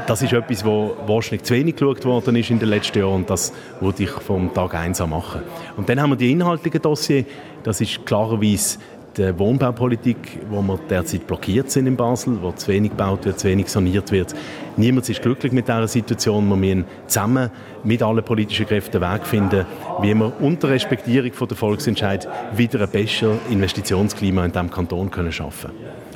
Das 0.08 0.22
ist 0.22 0.34
etwas, 0.34 0.66
wo 0.66 0.96
wahrscheinlich 1.06 1.44
zu 1.44 1.54
wenig 1.54 1.76
geschaut 1.76 2.04
worden 2.06 2.36
ist 2.36 2.50
in 2.50 2.60
den 2.60 2.70
letzten 2.70 3.00
Jahren 3.00 3.16
und 3.16 3.30
das 3.30 3.54
würde 3.80 4.04
ich 4.04 4.10
vom 4.10 4.54
Tag 4.54 4.74
1 4.74 5.02
an 5.02 5.10
machen. 5.10 5.42
Und 5.76 5.88
dann 5.90 6.02
haben 6.02 6.12
wir 6.12 6.18
die 6.18 6.32
inhaltlichen 6.32 6.82
Dossier, 6.82 7.26
das 7.64 7.82
ist 7.82 8.06
klarerweise 8.06 8.80
die 9.18 9.38
Wohnbaupolitik, 9.38 10.40
wo 10.50 10.62
wir 10.62 10.80
derzeit 10.90 11.26
blockiert 11.26 11.72
sind 11.72 11.88
in 11.88 11.96
Basel, 11.96 12.38
wo 12.42 12.52
zu 12.52 12.68
wenig 12.68 12.92
gebaut 12.92 13.26
wird, 13.26 13.40
zu 13.40 13.48
wenig 13.48 13.68
saniert 13.68 14.12
wird. 14.12 14.36
Niemand 14.76 15.10
ist 15.10 15.22
glücklich 15.22 15.52
mit 15.52 15.68
dieser 15.68 15.88
Situation. 15.88 16.48
Wir 16.50 16.56
müssen 16.56 16.86
zusammen 17.08 17.50
mit 17.84 18.04
allen 18.04 18.24
politischen 18.24 18.68
Kräften 18.68 19.04
einen 19.04 19.16
Weg 19.16 19.26
finden, 19.26 19.66
wie 20.02 20.14
wir 20.14 20.34
unter 20.40 20.70
Respektierung 20.70 21.32
der 21.50 21.58
Volksentscheid 21.58 22.28
wieder 22.56 22.82
ein 22.82 22.90
besseres 22.90 23.40
Investitionsklima 23.50 24.46
in 24.46 24.52
diesem 24.52 24.70
Kanton 24.70 25.12
schaffen 25.32 25.72
können 25.72 26.07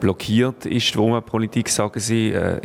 blockiert 0.00 0.66
ist 0.66 0.94
die 0.94 0.98
Wohnpolitik, 0.98 1.68
sagen 1.68 2.00
Sie. 2.00 2.32
Äh, 2.32 2.60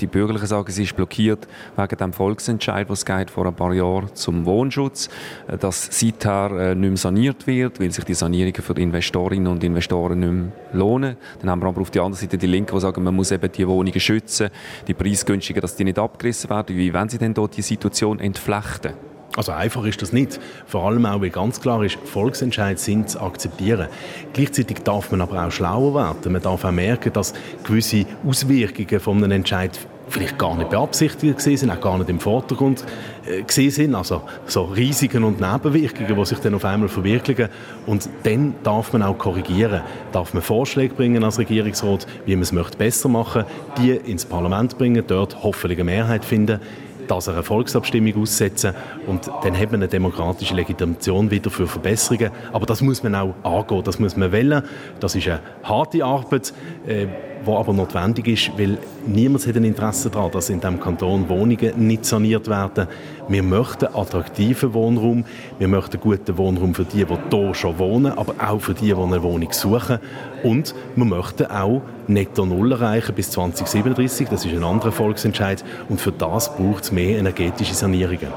die 0.00 0.06
Bürgerlichen 0.06 0.46
sagen, 0.46 0.70
sie 0.70 0.82
ist 0.82 0.96
blockiert 0.96 1.46
wegen 1.76 1.96
dem 1.96 2.12
Volksentscheid, 2.12 2.88
was 2.88 3.04
geht 3.04 3.30
vor 3.30 3.46
ein 3.46 3.54
paar 3.54 3.72
Jahren 3.72 4.14
zum 4.14 4.44
Wohnschutz, 4.44 5.08
äh, 5.48 5.56
dass 5.56 5.88
seither 5.90 6.50
äh, 6.50 6.74
nicht 6.74 6.88
mehr 6.88 6.96
saniert 6.96 7.46
wird, 7.46 7.80
weil 7.80 7.90
sich 7.90 8.04
die 8.04 8.14
Sanierungen 8.14 8.62
für 8.62 8.74
die 8.74 8.82
Investorinnen 8.82 9.46
und 9.46 9.64
Investoren 9.64 10.20
nicht 10.20 10.32
mehr 10.32 10.52
lohnen. 10.72 11.16
Dann 11.40 11.50
haben 11.50 11.62
wir 11.62 11.68
aber 11.68 11.80
auf 11.80 11.90
der 11.90 12.02
anderen 12.02 12.20
Seite 12.20 12.38
die 12.38 12.46
Linken, 12.46 12.74
die 12.74 12.80
sagen, 12.80 13.02
man 13.02 13.14
muss 13.14 13.30
eben 13.30 13.50
die 13.50 13.66
Wohnungen 13.66 14.00
schützen, 14.00 14.50
die 14.86 14.94
preisgünstigen, 14.94 15.60
dass 15.60 15.76
die 15.76 15.84
nicht 15.84 15.98
abgerissen 15.98 16.50
werden. 16.50 16.76
Wie 16.76 16.92
wollen 16.92 17.08
Sie 17.08 17.18
denn 17.18 17.34
dort 17.34 17.56
die 17.56 17.62
Situation 17.62 18.20
entflechten? 18.20 18.92
Also 19.36 19.52
einfach 19.52 19.84
ist 19.84 20.00
das 20.00 20.12
nicht. 20.12 20.40
Vor 20.66 20.84
allem 20.84 21.04
auch, 21.04 21.20
weil 21.20 21.30
ganz 21.30 21.60
klar 21.60 21.82
ist, 21.84 21.98
Volksentscheid 22.04 22.78
sind 22.78 23.10
zu 23.10 23.20
akzeptieren. 23.20 23.88
Gleichzeitig 24.32 24.78
darf 24.78 25.10
man 25.10 25.20
aber 25.20 25.46
auch 25.46 25.50
schlauer 25.50 25.94
werden. 25.94 26.32
Man 26.32 26.42
darf 26.42 26.64
auch 26.64 26.70
merken, 26.70 27.12
dass 27.12 27.34
gewisse 27.64 28.06
Auswirkungen 28.26 29.00
von 29.00 29.18
einem 29.18 29.32
Entscheid 29.32 29.78
vielleicht 30.08 30.38
gar 30.38 30.56
nicht 30.56 30.70
beabsichtigt 30.70 31.40
sind, 31.40 31.70
auch 31.70 31.80
gar 31.80 31.98
nicht 31.98 32.08
im 32.08 32.20
Vordergrund 32.20 32.84
äh, 33.26 33.42
gesehen 33.42 33.70
sind. 33.70 33.94
Also 33.94 34.22
so 34.46 34.64
Risiken 34.64 35.24
und 35.24 35.40
Nebenwirkungen, 35.40 36.16
die 36.16 36.24
sich 36.24 36.38
dann 36.38 36.54
auf 36.54 36.64
einmal 36.64 36.88
verwirklichen. 36.88 37.48
Und 37.86 38.08
dann 38.22 38.54
darf 38.62 38.92
man 38.92 39.02
auch 39.02 39.18
korrigieren. 39.18 39.82
Darf 40.12 40.32
man 40.32 40.42
Vorschläge 40.42 40.94
bringen 40.94 41.24
als 41.24 41.38
Regierungsrat, 41.38 42.06
wie 42.24 42.36
man 42.36 42.42
es 42.42 42.52
möchte 42.52 42.78
besser 42.78 43.08
machen, 43.08 43.44
die 43.78 43.90
ins 43.90 44.24
Parlament 44.24 44.78
bringen, 44.78 45.02
dort 45.06 45.42
hoffentlich 45.42 45.80
eine 45.80 45.90
Mehrheit 45.90 46.24
finden 46.24 46.60
das 47.06 47.28
eine 47.28 47.42
Volksabstimmung 47.42 48.22
aussetzen 48.22 48.74
und 49.06 49.28
dann 49.42 49.58
hat 49.58 49.72
man 49.72 49.80
eine 49.80 49.88
demokratische 49.88 50.54
Legitimation 50.54 51.30
wieder 51.30 51.50
für 51.50 51.66
Verbesserungen. 51.66 52.30
Aber 52.52 52.66
das 52.66 52.82
muss 52.82 53.02
man 53.02 53.14
auch 53.14 53.34
angehen, 53.42 53.82
das 53.84 53.98
muss 53.98 54.16
man 54.16 54.32
wählen. 54.32 54.62
Das 55.00 55.14
ist 55.14 55.28
eine 55.28 55.40
harte 55.62 56.04
Arbeit, 56.04 56.52
äh, 56.86 57.06
die 57.46 57.50
aber 57.50 57.72
notwendig 57.72 58.26
ist, 58.28 58.58
weil 58.58 58.78
niemand 59.06 59.46
hat 59.46 59.56
ein 59.56 59.64
Interesse 59.64 60.10
daran, 60.10 60.30
dass 60.32 60.50
in 60.50 60.60
diesem 60.60 60.80
Kanton 60.80 61.28
Wohnungen 61.28 61.86
nicht 61.86 62.04
saniert 62.04 62.48
werden. 62.48 62.88
Wir 63.28 63.42
möchten 63.42 63.86
attraktiven 63.86 64.74
Wohnraum, 64.74 65.24
wir 65.58 65.68
möchten 65.68 66.00
guten 66.00 66.36
Wohnraum 66.36 66.74
für 66.74 66.84
die, 66.84 67.04
die 67.04 67.16
hier 67.30 67.54
schon 67.54 67.78
wohnen, 67.78 68.12
aber 68.12 68.34
auch 68.38 68.60
für 68.60 68.74
die, 68.74 68.86
die 68.86 68.94
eine 68.94 69.22
Wohnung 69.22 69.52
suchen. 69.52 69.98
Und 70.42 70.74
wir 70.94 71.04
möchten 71.04 71.46
auch 71.46 71.82
Netto 72.06 72.44
Null 72.44 72.72
erreichen 72.72 73.14
bis 73.14 73.30
2037. 73.30 74.28
Das 74.28 74.44
ist 74.44 74.52
ein 74.52 74.64
anderer 74.64 74.92
Volksentscheid. 74.92 75.64
Und 75.88 76.00
für 76.00 76.12
das 76.12 76.54
braucht 76.56 76.84
es 76.84 76.92
mehr 76.92 77.18
energetische 77.18 77.74
Sanierungen. 77.74 78.28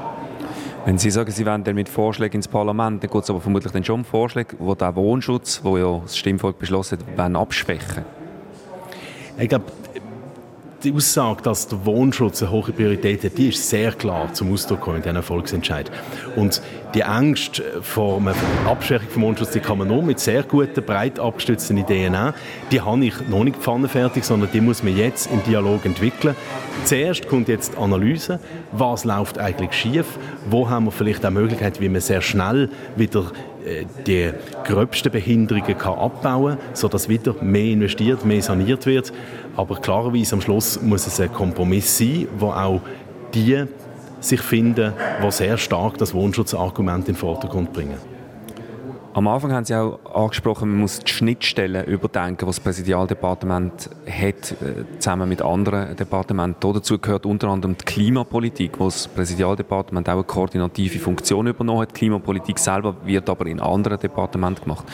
Wenn 0.86 0.96
Sie 0.96 1.10
sagen, 1.10 1.30
Sie 1.30 1.44
wollen 1.44 1.62
mit 1.74 1.88
Vorschlägen 1.90 2.36
ins 2.36 2.48
Parlament, 2.48 3.02
dann 3.02 3.10
geht 3.10 3.22
es 3.22 3.28
aber 3.28 3.40
vermutlich 3.40 3.72
dann 3.72 3.84
schon 3.84 4.00
um 4.00 4.04
Vorschläge, 4.04 4.56
die 4.58 4.74
den 4.76 4.96
Wohnschutz, 4.96 5.60
wo 5.62 5.76
ja 5.76 6.00
das 6.02 6.16
Stimmvolk 6.16 6.58
beschlossen 6.58 6.98
hat, 7.16 7.36
abschwächen. 7.36 8.19
Ich 9.40 9.48
glaube, 9.48 9.64
die 10.84 10.92
Aussage, 10.92 11.42
dass 11.42 11.66
der 11.66 11.84
Wohnschutz 11.86 12.42
eine 12.42 12.50
hohe 12.50 12.72
Priorität 12.72 13.24
hat, 13.24 13.38
die 13.38 13.48
ist 13.48 13.68
sehr 13.68 13.92
klar 13.92 14.32
zum 14.34 14.52
Ausdruck 14.52 14.80
gekommen 14.80 14.98
in 14.98 15.02
diesem 15.02 15.22
Volksentscheid. 15.22 15.90
Und 16.36 16.60
die 16.94 17.04
Angst 17.04 17.62
vor 17.80 18.18
einer 18.18 18.34
Abschwächung 18.66 19.08
vom 19.08 19.22
Wohnschutz, 19.22 19.50
die 19.52 19.60
kann 19.60 19.78
man 19.78 19.88
nur 19.88 20.02
mit 20.02 20.20
sehr 20.20 20.42
guten, 20.42 20.84
breit 20.84 21.18
abgestützten 21.18 21.78
Ideen 21.78 22.12
nehmen. 22.12 22.34
Die 22.70 22.82
habe 22.82 23.04
ich 23.04 23.14
noch 23.28 23.44
nicht 23.44 23.56
pfannenfertig, 23.56 24.24
sondern 24.24 24.50
die 24.52 24.60
muss 24.60 24.82
man 24.82 24.96
jetzt 24.96 25.30
im 25.30 25.42
Dialog 25.44 25.86
entwickeln. 25.86 26.34
Zuerst 26.84 27.26
kommt 27.28 27.48
jetzt 27.48 27.74
die 27.74 27.78
Analyse, 27.78 28.40
was 28.72 29.04
läuft 29.04 29.38
eigentlich 29.38 29.72
schief, 29.72 30.18
wo 30.50 30.68
haben 30.68 30.86
wir 30.86 30.92
vielleicht 30.92 31.24
auch 31.24 31.30
Möglichkeiten, 31.30 31.80
wie 31.80 31.88
man 31.88 32.00
sehr 32.00 32.20
schnell 32.20 32.68
wieder 32.96 33.24
die 34.06 34.30
gröbsten 34.64 35.12
Behinderungen 35.12 35.76
kann 35.76 35.98
abbauen 35.98 36.56
kann, 36.58 36.74
sodass 36.74 37.08
wieder 37.08 37.34
mehr 37.42 37.72
investiert, 37.72 38.24
mehr 38.24 38.42
saniert 38.42 38.86
wird. 38.86 39.12
Aber 39.56 39.76
klarerweise 39.76 40.34
am 40.34 40.40
Schluss 40.40 40.80
muss 40.80 41.06
es 41.06 41.20
ein 41.20 41.32
Kompromiss 41.32 41.98
sein, 41.98 42.28
wo 42.38 42.48
auch 42.48 42.80
die 43.34 43.64
sich 44.20 44.40
finden, 44.40 44.92
die 45.22 45.30
sehr 45.30 45.56
stark 45.56 45.98
das 45.98 46.14
Wohnschutzargument 46.14 47.08
in 47.08 47.14
den 47.14 47.16
Vordergrund 47.16 47.72
bringen. 47.72 48.09
Am 49.12 49.26
Anfang 49.26 49.52
haben 49.52 49.64
Sie 49.64 49.74
auch 49.74 49.98
angesprochen, 50.14 50.70
man 50.70 50.80
muss 50.82 51.00
die 51.00 51.10
Schnittstellen 51.10 51.84
überdenken, 51.84 52.46
was 52.46 52.56
das 52.56 52.64
Präsidialdepartement 52.64 53.90
hat, 54.06 54.52
äh, 54.52 54.84
zusammen 55.00 55.28
mit 55.28 55.42
anderen 55.42 55.96
Departementen. 55.96 56.72
Dazu 56.72 56.96
gehört 56.96 57.26
unter 57.26 57.48
anderem 57.48 57.76
die 57.76 57.84
Klimapolitik, 57.84 58.78
wo 58.78 58.84
das 58.84 59.08
Präsidialdepartement 59.08 60.08
auch 60.08 60.12
eine 60.12 60.22
koordinative 60.22 61.00
Funktion 61.00 61.48
übernommen 61.48 61.80
hat. 61.80 61.90
Die 61.90 61.94
Klimapolitik 61.94 62.60
selber 62.60 62.94
wird 63.04 63.28
aber 63.28 63.46
in 63.46 63.58
anderen 63.58 63.98
Departementen 63.98 64.62
gemacht. 64.62 64.86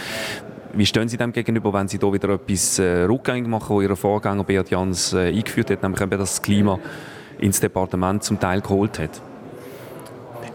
Wie 0.72 0.86
stehen 0.86 1.08
Sie 1.08 1.18
dem 1.18 1.32
gegenüber, 1.32 1.74
wenn 1.74 1.88
Sie 1.88 1.98
da 1.98 2.10
wieder 2.10 2.30
etwas 2.30 2.78
äh, 2.78 3.02
rückgängig 3.02 3.46
machen, 3.46 3.76
was 3.76 3.82
Ihr 3.82 3.96
Vorgänger 3.96 4.44
Beat 4.44 4.70
Jans 4.70 5.12
äh, 5.12 5.28
eingeführt 5.28 5.70
hat, 5.70 5.82
nämlich 5.82 6.00
eben 6.00 6.18
das 6.18 6.40
Klima 6.40 6.78
ins 7.38 7.60
Departement 7.60 8.24
zum 8.24 8.40
Teil 8.40 8.62
geholt 8.62 8.98
hat? 8.98 9.20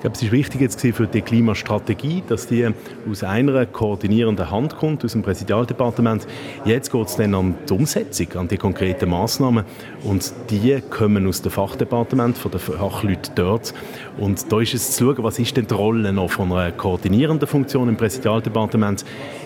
Glaube, 0.02 0.16
es 0.16 0.24
ist 0.24 0.32
wichtig 0.32 0.62
jetzt 0.62 0.82
für 0.82 1.06
die 1.06 1.22
Klimastrategie, 1.22 2.24
dass 2.28 2.48
die 2.48 2.68
aus 3.08 3.24
einer 3.24 3.68
koordinierenden 3.68 4.50
Hand 4.50 4.76
kommt, 4.76 5.06
aus 5.06 5.12
dem 5.12 5.22
Präsidialdepartement. 5.22 6.26
Jetzt 6.66 6.92
geht 6.92 7.08
es 7.08 7.18
dann 7.18 7.36
an 7.36 7.54
die 7.70 7.74
Umsetzung, 7.74 8.34
an 8.34 8.48
die 8.48 8.58
konkreten 8.58 9.12
Maßnahmen 9.12 9.64
und 10.04 10.34
die 10.50 10.82
kommen 10.90 11.28
aus 11.28 11.44
dem 11.44 11.52
Fachdepartement, 11.52 12.36
von 12.36 12.50
den 12.50 12.60
Fachleuten 12.60 13.36
dort. 13.36 13.76
Und 14.18 14.52
da 14.52 14.60
ist 14.60 14.74
es 14.74 14.96
zu 14.96 15.14
schauen, 15.14 15.24
was 15.24 15.38
ist 15.38 15.56
denn 15.56 15.68
die 15.68 15.74
Rolle 15.76 16.12
noch 16.12 16.32
von 16.32 16.52
einer 16.52 16.72
koordinierenden 16.72 17.48
Funktion 17.48 17.88
im 17.88 17.96
Präsidialdepartement. 17.96 19.06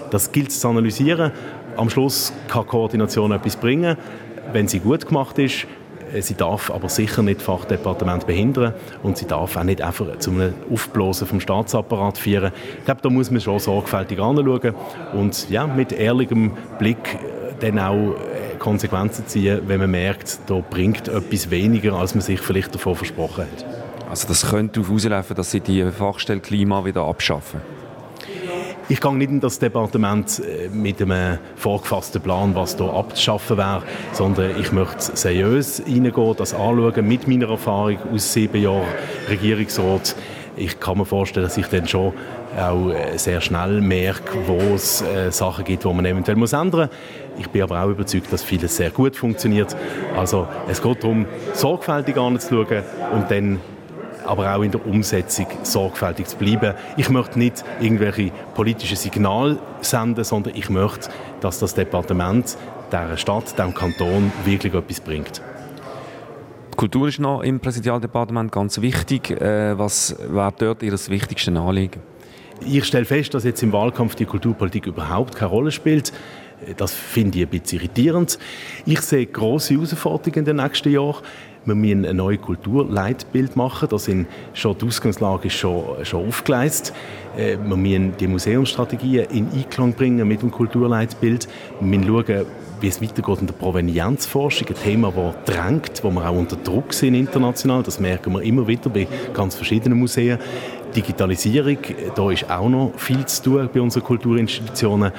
Das 0.10 0.32
gilt 0.32 0.54
zu 0.54 0.70
analysieren. 0.70 1.34
Am 1.76 1.90
Schluss 1.90 2.32
kann 2.48 2.66
Koordination 2.66 3.34
etwas 3.34 3.58
bringen, 3.58 3.98
wenn 4.54 4.70
sie 4.70 4.80
gut 4.80 5.06
gemacht 5.06 5.38
ist 5.38 5.68
sie 6.22 6.36
darf 6.36 6.72
aber 6.72 6.90
sicher 6.90 7.22
nicht 7.22 7.42
Fachdepartement 7.42 8.28
behindern 8.28 8.74
und 9.04 9.18
sie 9.18 9.26
darf 9.26 9.58
auch 9.58 9.64
nicht 9.64 9.82
einfach 9.82 10.18
zu 10.20 10.32
einem 10.32 10.54
Aufblasen 10.72 11.28
vom 11.28 11.40
Staatsapparat 11.40 12.18
führen. 12.18 12.52
Ich 12.80 12.86
glaube, 12.86 13.02
da 13.02 13.10
muss 13.10 13.32
man 13.32 13.42
schon 13.42 13.60
sorgfältig 13.60 14.20
anschauen 14.20 14.74
und 15.14 15.50
ja, 15.50 15.68
mit 15.68 15.92
ehrlichem 15.92 16.52
Blick 16.80 17.16
äh, 17.16 17.54
dann 17.60 17.80
auch 17.80 18.14
äh, 18.14 18.58
Konsequenzen 18.58 19.28
ziehen, 19.28 19.62
wenn 19.68 19.80
man 19.80 19.92
merkt, 19.92 20.40
da 20.48 20.62
bringt 20.68 21.08
etwas 21.08 21.50
weniger, 21.50 21.94
als 21.94 22.16
man 22.16 22.22
sich 22.22 22.40
vielleicht 22.40 22.74
davon 22.74 22.96
versprochen 22.96 23.46
hat. 23.46 23.66
Also 24.10 24.28
das 24.28 24.50
könnte 24.50 24.80
darauf 24.80 24.96
auslaufen, 24.96 25.36
dass 25.36 25.52
Sie 25.52 25.60
die 25.60 25.84
Fachstelle 25.92 26.40
Klima 26.40 26.86
wieder 26.86 27.04
abschaffen? 27.04 27.62
Ich 28.88 29.02
gehe 29.02 29.16
nicht 29.16 29.32
in 29.32 29.40
das 29.40 29.58
Departement 29.58 30.40
äh, 30.40 30.70
mit 30.70 31.02
einem 31.02 31.40
vorgefassten 31.56 32.22
Plan, 32.22 32.54
was 32.54 32.78
hier 32.78 32.94
abzuschaffen 32.94 33.58
wäre, 33.58 33.82
sondern 34.12 34.60
ich 34.60 34.72
möchte 34.72 35.18
seriös 35.18 35.82
reingehen, 35.88 36.36
das 36.38 36.54
anschauen, 36.54 37.08
mit 37.08 37.28
meiner 37.28 37.50
Erfahrung 37.50 37.98
aus 38.14 38.32
sieben 38.32 38.62
Jahren 38.62 38.86
Regierungsrat. 39.28 40.16
Ich 40.56 40.80
kann 40.80 41.00
mir 41.00 41.06
vorstellen, 41.06 41.48
dass 41.48 41.58
ich 41.58 41.66
dann 41.66 41.88
schon 41.88 42.14
auch 42.56 42.92
äh, 42.92 43.18
sehr 43.18 43.42
schnell 43.42 43.82
merke, 43.82 44.38
wo 44.46 44.76
es 44.76 45.02
äh, 45.02 45.32
Sachen 45.32 45.66
gibt, 45.66 45.84
die 45.84 45.92
man 45.92 46.06
eventuell 46.06 46.38
muss 46.38 46.54
ändern 46.54 46.90
muss. 46.90 47.40
Ich 47.40 47.50
bin 47.50 47.64
aber 47.64 47.84
auch 47.84 47.90
überzeugt, 47.90 48.32
dass 48.32 48.44
vieles 48.44 48.78
sehr 48.78 48.92
gut 48.92 49.16
funktioniert. 49.16 49.76
Also 50.16 50.48
es 50.70 50.80
geht 50.80 51.04
darum, 51.04 51.26
sorgfältig 51.54 52.18
anzuschauen 52.18 52.84
und 53.14 53.32
dann 53.32 53.60
aber 54.26 54.56
auch 54.56 54.62
in 54.62 54.72
der 54.72 54.86
Umsetzung 54.86 55.48
sorgfältig 55.64 56.28
zu 56.28 56.38
bleiben. 56.38 56.74
Ich 56.98 57.10
möchte 57.10 57.40
nicht 57.40 57.64
irgendwelche 57.80 58.32
politischen 58.54 58.98
Signale 58.98 59.58
senden, 59.82 60.24
sondern 60.24 60.56
ich 60.56 60.70
möchte, 60.70 61.10
dass 61.42 61.60
das 61.60 61.76
Departement 61.76 62.58
der 62.92 63.18
Stadt, 63.18 63.58
dem 63.58 63.74
Kanton 63.74 64.32
wirklich 64.46 64.74
etwas 64.74 65.00
bringt. 65.00 65.42
Die 66.72 66.78
Kultur 66.78 67.08
ist 67.08 67.20
noch 67.20 67.42
im 67.42 67.60
Präsidialdepartement 67.60 68.52
ganz 68.52 68.82
wichtig. 68.82 69.32
Äh, 69.32 69.78
was 69.78 70.16
wäre 70.20 70.54
dort 70.58 70.84
Ihr 70.84 70.92
wichtigstes 70.92 71.56
Anliegen? 71.56 72.02
Ich 72.62 72.86
stelle 72.86 73.06
fest, 73.06 73.34
dass 73.34 73.44
jetzt 73.44 73.64
im 73.64 73.72
Wahlkampf 73.74 74.16
die 74.16 74.26
Kulturpolitik 74.26 74.88
überhaupt 74.88 75.36
keine 75.36 75.52
Rolle 75.52 75.72
spielt. 75.72 76.14
Das 76.78 76.94
finde 76.94 77.40
ich 77.40 77.46
ein 77.46 77.50
bisschen 77.50 77.80
irritierend. 77.80 78.40
Ich 78.86 79.02
sehe 79.02 79.26
große 79.26 79.74
Herausforderungen 79.74 80.40
in 80.40 80.46
den 80.46 80.56
nächsten 80.58 80.92
Jahren. 80.92 81.18
Wir 81.66 81.74
müssen 81.74 82.06
ein 82.06 82.18
neues 82.18 82.42
Kulturleitbild 82.42 83.56
machen. 83.56 83.90
Da 83.90 83.98
sind 83.98 84.28
schon, 84.54 84.78
die 84.78 84.86
Ausgangslage 84.86 85.48
ist 85.48 85.56
schon, 85.56 85.84
schon 86.04 86.28
aufgeleistet. 86.28 86.94
Äh, 87.36 87.58
wir 87.58 87.76
müssen 87.76 88.16
die 88.18 88.28
Museumsstrategien 88.28 89.26
in 89.32 89.50
Einklang 89.52 89.94
bringen 89.94 90.28
mit 90.28 90.44
dem 90.44 90.52
Kulturleitbild. 90.52 91.48
Wir 91.80 91.88
müssen 91.88 92.08
schauen, 92.08 92.46
wie 92.82 92.88
es 92.88 93.02
weitergeht 93.02 93.42
in 93.42 93.48
der 93.48 93.54
Provenienzforschung, 93.54 94.68
ein 94.68 94.76
Thema, 94.76 95.12
das 95.12 95.56
drängt, 95.56 96.04
wo 96.04 96.12
wir 96.12 96.30
auch 96.30 96.36
unter 96.36 96.56
Druck 96.56 96.94
sind 96.94 97.16
international. 97.16 97.82
Das 97.82 98.00
merken 98.00 98.34
wir 98.34 98.42
immer 98.44 98.68
wieder 98.68 98.90
bei 98.90 99.08
ganz 99.34 99.56
verschiedenen 99.56 99.98
Museen. 99.98 100.38
Digitalisierung, 100.96 101.78
da 102.16 102.32
ist 102.32 102.50
auch 102.50 102.70
noch 102.70 102.94
viel 102.96 103.26
zu 103.26 103.44
tun 103.44 103.70
bei 103.74 103.82
unseren 103.82 104.04
Kulturinstitutionen 104.04 105.12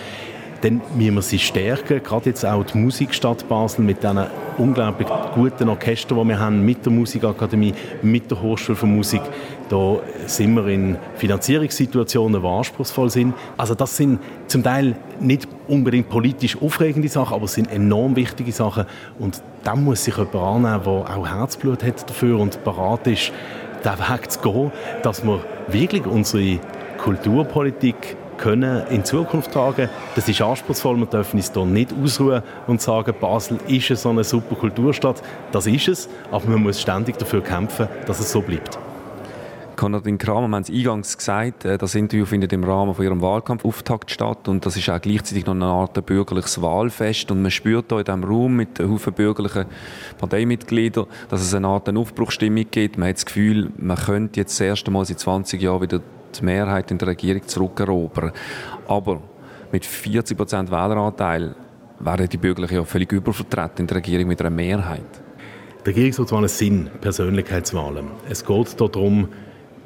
dann 0.67 0.81
müssen 0.97 1.15
wir 1.15 1.23
sie 1.23 1.39
stärken. 1.39 2.03
Gerade 2.03 2.31
jetzt 2.31 2.45
auch 2.45 2.65
die 2.65 2.77
Musikstadt 2.79 3.49
Basel 3.49 3.85
mit 3.85 4.03
diesen 4.03 4.27
unglaublich 4.59 5.09
guten 5.35 5.69
Orchestern, 5.69 6.19
die 6.19 6.29
wir 6.29 6.41
haben, 6.41 6.65
mit 6.65 6.85
der 6.85 6.93
Musikakademie, 6.93 7.73
mit 8.03 8.31
der 8.31 8.43
Hochschule 8.43 8.75
für 8.75 8.87
Musik. 8.87 9.21
Da 9.69 9.99
sind 10.27 10.55
wir 10.55 10.67
in 10.67 10.97
Finanzierungssituationen, 11.17 12.43
die 12.43 12.49
anspruchsvoll 12.49 13.11
sind. 13.11 13.35
Also 13.57 13.77
das 13.77 13.97
sind 13.97 14.19
zum 14.49 14.65
Teil 14.65 14.97
nicht 15.21 15.47
unbedingt 15.69 16.09
politisch 16.09 16.61
aufregende 16.61 17.09
Sachen, 17.09 17.35
aber 17.35 17.45
es 17.45 17.55
sind 17.55 17.71
enorm 17.71 18.17
wichtige 18.17 18.51
Sachen. 18.51 18.87
Und 19.21 19.41
da 19.63 19.77
muss 19.77 20.03
sich 20.03 20.17
jemand 20.17 20.35
annehmen, 20.35 20.83
der 20.85 21.17
auch 21.17 21.29
Herzblut 21.29 21.85
hat 21.85 22.09
dafür 22.09 22.41
und 22.41 22.65
bereit 22.65 23.07
ist, 23.07 23.33
den 23.85 23.93
Weg 23.93 24.31
zu 24.33 24.41
gehen, 24.41 24.73
dass 25.03 25.25
wir 25.25 25.45
wirklich 25.69 26.07
unsere 26.07 26.59
Kulturpolitik 26.99 28.17
können 28.37 28.87
in 28.89 29.05
Zukunft 29.05 29.53
tragen. 29.53 29.89
Das 30.15 30.29
ist 30.29 30.41
anspruchsvoll. 30.41 30.97
Wir 30.99 31.07
dürfen 31.07 31.37
uns 31.37 31.53
hier 31.53 31.65
nicht 31.65 31.93
ausruhen 31.93 32.43
und 32.67 32.81
sagen, 32.81 33.15
Basel 33.21 33.59
ist 33.67 33.89
so 33.89 34.11
eine 34.11 34.25
super 34.25 34.55
Kulturstadt. 34.55 35.23
Das 35.53 35.67
ist 35.67 35.89
es, 35.89 36.09
aber 36.31 36.47
man 36.51 36.63
muss 36.63 36.81
ständig 36.81 37.19
dafür 37.19 37.43
kämpfen, 37.43 37.89
dass 38.07 38.21
es 38.21 38.31
so 38.33 38.41
bleibt. 38.41 38.79
Konradin 39.77 40.17
Kramer, 40.17 40.49
wir 40.49 40.57
haben 40.57 40.63
es 40.63 40.71
eingangs 40.71 41.19
gesagt, 41.19 41.67
äh, 41.67 41.77
das 41.77 41.95
Interview 41.95 42.25
findet 42.25 42.53
im 42.55 42.65
Rahmen 42.65 42.95
von 42.95 43.05
ihrem 43.05 43.21
Wahlkampfauftakt 43.21 44.11
statt 44.11 44.49
und 44.49 44.65
das 44.65 44.77
ist 44.77 44.89
auch 44.89 45.01
gleichzeitig 45.01 45.45
noch 45.45 45.55
eine 45.55 45.67
Art 45.67 46.05
bürgerliches 46.07 46.63
Wahlfest 46.63 47.31
und 47.31 47.43
man 47.43 47.51
spürt 47.51 47.87
hier 47.91 47.99
in 47.99 48.05
diesem 48.05 48.25
Raum 48.25 48.57
mit 48.57 48.81
Haufen 48.81 49.13
bürgerlichen 49.13 49.67
Parteimitgliedern, 50.17 51.07
dass 51.29 51.43
es 51.43 51.55
eine 51.55 51.69
Art 51.69 51.95
Aufbruchstimmung 51.95 52.65
gibt. 52.71 52.97
Man 52.97 53.11
hat 53.11 53.17
das 53.17 53.27
Gefühl, 53.27 53.71
man 53.77 53.99
könnte 53.99 54.41
jetzt 54.41 54.59
das 54.59 54.67
erste 54.67 54.91
Mal 54.91 55.05
seit 55.05 55.21
20 55.21 55.61
Jahren 55.61 55.83
wieder 55.83 56.01
die 56.41 56.45
Mehrheit 56.45 56.91
in 56.91 56.99
der 56.99 57.09
Regierung 57.09 57.47
zurückerobern. 57.47 58.33
Aber 58.89 59.21
mit 59.73 59.85
40 59.85 60.37
Prozent 60.37 60.71
Wähleranteil 60.71 61.55
wären 61.99 62.29
die 62.29 62.37
Bürgerlichen 62.37 62.77
ja 62.77 62.85
völlig 62.85 63.13
übervertreten 63.13 63.81
in 63.81 63.87
der 63.87 63.97
Regierung 63.97 64.29
mit 64.29 64.41
einer 64.41 64.51
Mehrheit. 64.51 65.23
Die 65.85 65.91
Regierungsratswahlen 65.91 66.49
sind 66.49 67.01
Persönlichkeitswahlen. 67.01 68.07
Es 68.29 68.45
geht 68.45 68.81
darum, 68.81 69.29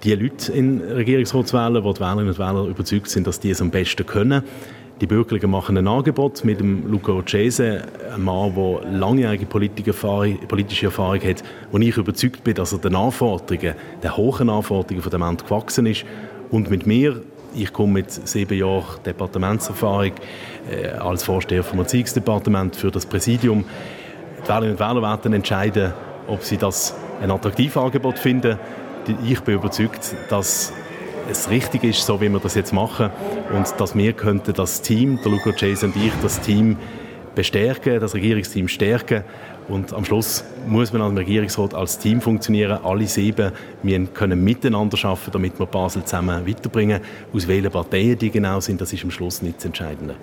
die 0.02 0.14
Leute 0.14 0.52
in 0.52 0.80
Regierungsratswahlen, 0.80 1.84
wo 1.84 1.92
die 1.92 2.00
Wählerinnen 2.00 2.28
und 2.28 2.38
Wähler 2.38 2.64
überzeugt 2.64 3.10
sind, 3.10 3.26
dass 3.26 3.38
die 3.38 3.50
es 3.50 3.60
am 3.60 3.70
besten 3.70 4.06
können. 4.06 4.42
Die 5.00 5.06
Bürgerlichen 5.06 5.50
machen 5.50 5.78
ein 5.78 5.88
Angebot 5.88 6.44
mit 6.44 6.60
dem 6.60 6.90
Luca 6.90 7.12
Ocese, 7.12 7.84
einem 8.12 8.24
Mann, 8.24 8.54
der 8.54 8.90
langjährige 8.90 9.46
politische 9.46 10.86
Erfahrung 10.86 11.20
hat, 11.22 11.42
wo 11.70 11.78
ich 11.78 11.96
überzeugt 11.96 12.44
bin, 12.44 12.54
dass 12.54 12.72
er 12.72 12.80
den 12.80 12.94
Anforderungen, 12.94 13.74
den 14.02 14.16
hohen 14.16 14.50
Anforderungen 14.50 15.02
von 15.02 15.10
dem 15.10 15.22
Amt 15.22 15.44
gewachsen 15.44 15.86
ist 15.86 16.04
und 16.50 16.70
mit 16.70 16.86
mir 16.86 17.22
Ich 17.52 17.72
komme 17.72 17.94
mit 17.94 18.12
sieben 18.12 18.56
Jahren 18.56 19.02
Departementserfahrung 19.04 20.12
äh, 20.70 20.88
als 20.88 21.24
Vorsteher 21.24 21.64
vom 21.64 21.80
Erziehungsdepartement 21.80 22.76
für 22.76 22.92
das 22.92 23.06
Präsidium. 23.06 23.64
Die 24.44 24.48
Wählerinnen 24.48 24.76
und 24.76 24.80
Wähler 24.80 25.02
werden 25.02 25.32
entscheiden, 25.32 25.92
ob 26.28 26.44
sie 26.44 26.56
das 26.56 26.94
ein 27.20 27.30
attraktives 27.30 27.76
Angebot 27.76 28.18
finden. 28.18 28.56
Ich 29.24 29.40
bin 29.40 29.56
überzeugt, 29.56 30.14
dass 30.28 30.72
es 31.28 31.50
richtig 31.50 31.84
ist, 31.84 32.06
so 32.06 32.20
wie 32.20 32.28
wir 32.28 32.38
das 32.38 32.54
jetzt 32.54 32.72
machen 32.72 33.10
und 33.52 33.66
dass 33.78 33.96
wir 33.96 34.12
könnten 34.12 34.52
das 34.52 34.82
Team, 34.82 35.18
der 35.22 35.32
Luca 35.32 35.52
Chase 35.52 35.86
und 35.86 35.96
ich, 35.96 36.12
das 36.22 36.40
Team 36.40 36.76
bestärken, 37.34 38.00
das 38.00 38.14
Regierungsteam 38.14 38.68
stärken 38.68 39.24
und 39.68 39.92
am 39.92 40.04
Schluss 40.04 40.44
muss 40.66 40.92
man 40.92 41.02
als 41.02 41.16
Regierungsrat 41.16 41.74
als 41.74 41.98
Team 41.98 42.20
funktionieren. 42.20 42.80
Alle 42.82 43.06
sieben 43.06 43.52
wir 43.82 44.06
können 44.06 44.42
miteinander 44.42 44.98
arbeiten, 45.04 45.30
damit 45.30 45.58
wir 45.58 45.66
Basel 45.66 46.04
zusammen 46.04 46.46
weiterbringen. 46.46 47.00
Aus 47.32 47.46
welchen 47.46 47.70
Parteien 47.70 48.18
die 48.18 48.30
genau 48.30 48.60
sind, 48.60 48.80
das 48.80 48.92
ist 48.92 49.04
am 49.04 49.10
Schluss 49.10 49.42
nicht 49.42 49.58
das 49.58 49.66
Entscheidende. 49.66 50.16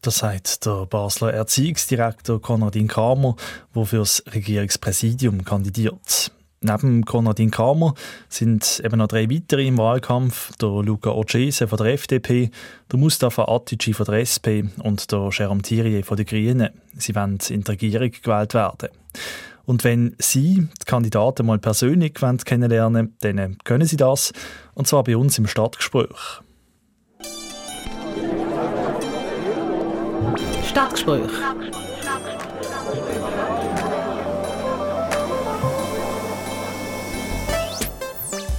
Das 0.00 0.18
sagt 0.18 0.66
der 0.66 0.86
Basler 0.86 1.32
Erziehungsdirektor 1.32 2.40
Konradin 2.40 2.88
Kramer, 2.88 3.36
der 3.74 3.84
für 3.84 3.98
das 3.98 4.22
Regierungspräsidium 4.32 5.44
kandidiert. 5.44 6.32
Neben 6.64 7.04
Konradin 7.04 7.50
Kramer 7.50 7.94
sind 8.28 8.80
eben 8.84 8.98
noch 8.98 9.08
drei 9.08 9.28
weitere 9.28 9.66
im 9.66 9.78
Wahlkampf: 9.78 10.56
der 10.58 10.68
Luca 10.68 11.10
Ocese 11.10 11.66
von 11.66 11.78
der 11.78 11.94
FDP, 11.94 12.50
der 12.90 12.98
Mustafa 12.98 13.44
Atici 13.44 13.92
von 13.92 14.06
der 14.06 14.20
SP 14.22 14.70
und 14.82 15.10
der 15.10 15.18
Jérôme 15.18 15.62
Thierry 15.62 16.04
von 16.04 16.16
den 16.16 16.26
Grünen. 16.26 16.70
Sie 16.96 17.14
wollen 17.16 17.38
in 17.48 17.62
die 17.62 17.70
Regierung 17.70 18.12
gewählt 18.12 18.54
werden. 18.54 18.90
Und 19.64 19.82
wenn 19.82 20.14
Sie 20.18 20.68
die 20.80 20.84
Kandidaten 20.86 21.46
mal 21.46 21.58
persönlich 21.58 22.14
kennenlernen 22.14 23.14
wollen, 23.20 23.36
dann 23.36 23.58
können 23.64 23.86
Sie 23.86 23.96
das, 23.96 24.32
und 24.74 24.86
zwar 24.86 25.02
bei 25.02 25.16
uns 25.16 25.38
im 25.38 25.48
Stadtgespräch. 25.48 26.40
Stadtgespräch. 30.64 31.30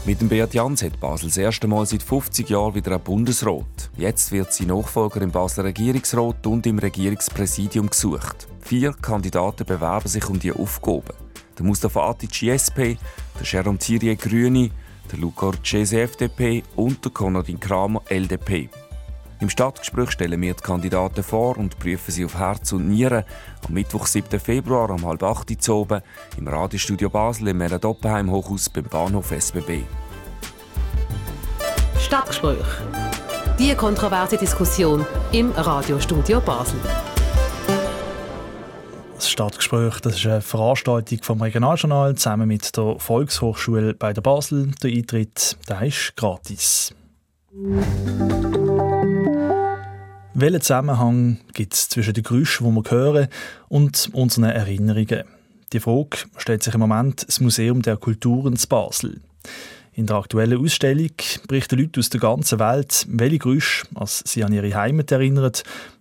Mit 0.06 0.20
dem 0.20 0.28
Beat 0.28 0.54
Jans 0.54 0.84
hat 0.84 1.00
Basel 1.00 1.30
das 1.30 1.38
erste 1.38 1.66
Mal 1.66 1.86
seit 1.86 2.04
50 2.04 2.50
Jahren 2.50 2.76
wieder 2.76 2.92
ein 2.92 3.00
Bundesrat. 3.02 3.90
Jetzt 3.96 4.34
wird 4.34 4.52
sein 4.52 4.68
Nachfolger 4.68 5.22
im 5.22 5.32
Basler 5.32 5.64
Regierungsrat 5.64 6.46
und 6.46 6.68
im 6.68 6.78
Regierungspräsidium 6.78 7.90
gesucht. 7.90 8.50
Vier 8.60 8.92
Kandidaten 8.92 9.66
bewerben 9.66 10.10
sich 10.10 10.28
um 10.30 10.38
die 10.38 10.52
Aufgaben. 10.52 11.14
Der 11.58 11.66
Mustafa 11.66 12.10
Atic 12.10 12.44
SP, 12.52 13.00
der 13.40 13.46
Jerome 13.46 13.78
Thierry 13.78 14.18
Grüne, 14.18 14.72
der 15.10 15.20
Luca 15.20 15.46
Orcese 15.46 16.02
FDP 16.02 16.64
und 16.76 17.06
der 17.06 17.14
Konradin 17.14 17.62
Kramer 17.62 18.02
LDP. 18.10 18.70
Im 19.44 19.50
Stadtgespräch 19.50 20.12
stellen 20.12 20.42
wir 20.42 20.54
die 20.54 20.64
Kandidaten 20.64 21.22
vor 21.22 21.58
und 21.58 21.78
prüfen 21.78 22.12
sie 22.12 22.24
auf 22.24 22.38
Herz 22.38 22.72
und 22.72 22.88
Nieren. 22.88 23.26
Am 23.68 23.74
Mittwoch, 23.74 24.06
7. 24.06 24.40
Februar 24.40 24.90
um 24.90 25.06
halb 25.06 25.22
acht 25.22 25.52
Uhr 25.52 25.76
oben 25.76 26.02
im 26.38 26.48
Radiostudio 26.48 27.10
Basel 27.10 27.50
im 27.50 27.58
Mela 27.58 27.78
Doppenheim 27.78 28.32
Hochhaus 28.32 28.70
beim 28.70 28.86
Bahnhof 28.86 29.32
SBB. 29.32 29.82
Stadtgespräch. 32.00 32.66
Die 33.60 33.76
kontroverse 33.76 34.38
Diskussion 34.38 35.06
im 35.34 35.52
Radiostudio 35.52 36.40
Basel. 36.40 36.80
Das 39.16 39.30
Stadtgespräch 39.30 40.00
das 40.00 40.16
ist 40.16 40.26
eine 40.26 40.40
Veranstaltung 40.40 41.22
vom 41.22 41.42
Regionaljournal 41.42 42.16
zusammen 42.16 42.48
mit 42.48 42.78
der 42.78 42.98
Volkshochschule 42.98 43.94
bei 43.94 44.14
der 44.14 44.22
Basel. 44.22 44.72
Der 44.82 44.90
Eintritt 44.90 45.58
der 45.68 45.82
ist 45.82 46.16
gratis. 46.16 46.96
Welchen 50.36 50.62
Zusammenhang 50.62 51.38
gibt 51.54 51.76
es 51.76 51.90
zwischen 51.90 52.16
den 52.16 52.24
Geräuschen, 52.24 52.68
die 52.68 52.76
wir 52.76 52.92
hören, 52.92 53.28
und 53.70 54.10
unseren 54.14 54.46
Erinnerungen? 54.46 55.26
Die 55.72 55.80
Frage 55.80 56.18
stellt 56.38 56.64
sich 56.64 56.74
im 56.74 56.80
Moment 56.80 57.28
das 57.28 57.40
Museum 57.40 57.84
der 57.84 57.98
Kulturen 57.98 58.56
zu 58.56 58.68
Basel. 58.68 59.22
In 59.94 60.08
der 60.08 60.16
aktuellen 60.16 60.60
Ausstellung 60.64 61.12
berichten 61.48 61.78
Leute 61.78 62.00
aus 62.00 62.10
der 62.10 62.20
ganzen 62.20 62.58
Welt, 62.58 63.06
welche 63.10 63.38
Geräusche 63.38 63.86
als 63.94 64.24
sie 64.26 64.44
an 64.44 64.54
ihre 64.54 64.74
Heimat 64.74 65.12
erinnern 65.12 65.52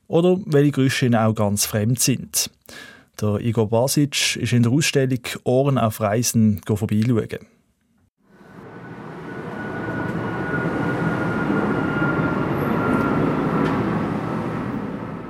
oder 0.09 0.39
welche 0.47 0.73
Geräusche 0.73 1.05
ihnen 1.05 1.17
auch 1.17 1.35
ganz 1.35 1.67
fremd 1.67 2.01
sind. 2.01 2.49
Der 3.21 3.39
Igor 3.39 3.69
Basic 3.69 4.37
ist 4.37 4.55
in 4.55 4.63
der 4.63 4.73
Ausstellung 4.73 5.21
Ohren 5.45 5.77
auf 5.77 6.01
Reisen 6.01 6.63
vorbeischauen. 6.67 7.47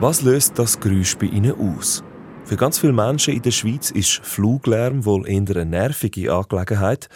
Was 0.03 0.21
löst 0.23 0.59
das 0.59 0.81
Geräusch 0.81 1.17
bei 1.17 1.27
Ihnen 1.27 1.53
aus? 1.53 2.03
Für 2.45 2.57
ganz 2.57 2.77
viele 2.77 2.93
Menschen 2.93 3.35
in 3.35 3.43
der 3.43 3.53
Schweiz 3.53 3.93
ist 3.93 4.19
Fluglärm 4.25 5.05
wohl 5.05 5.29
eher 5.29 5.45
eine 5.49 5.65
nervige 5.65 6.35
Angelegenheit. 6.35 7.09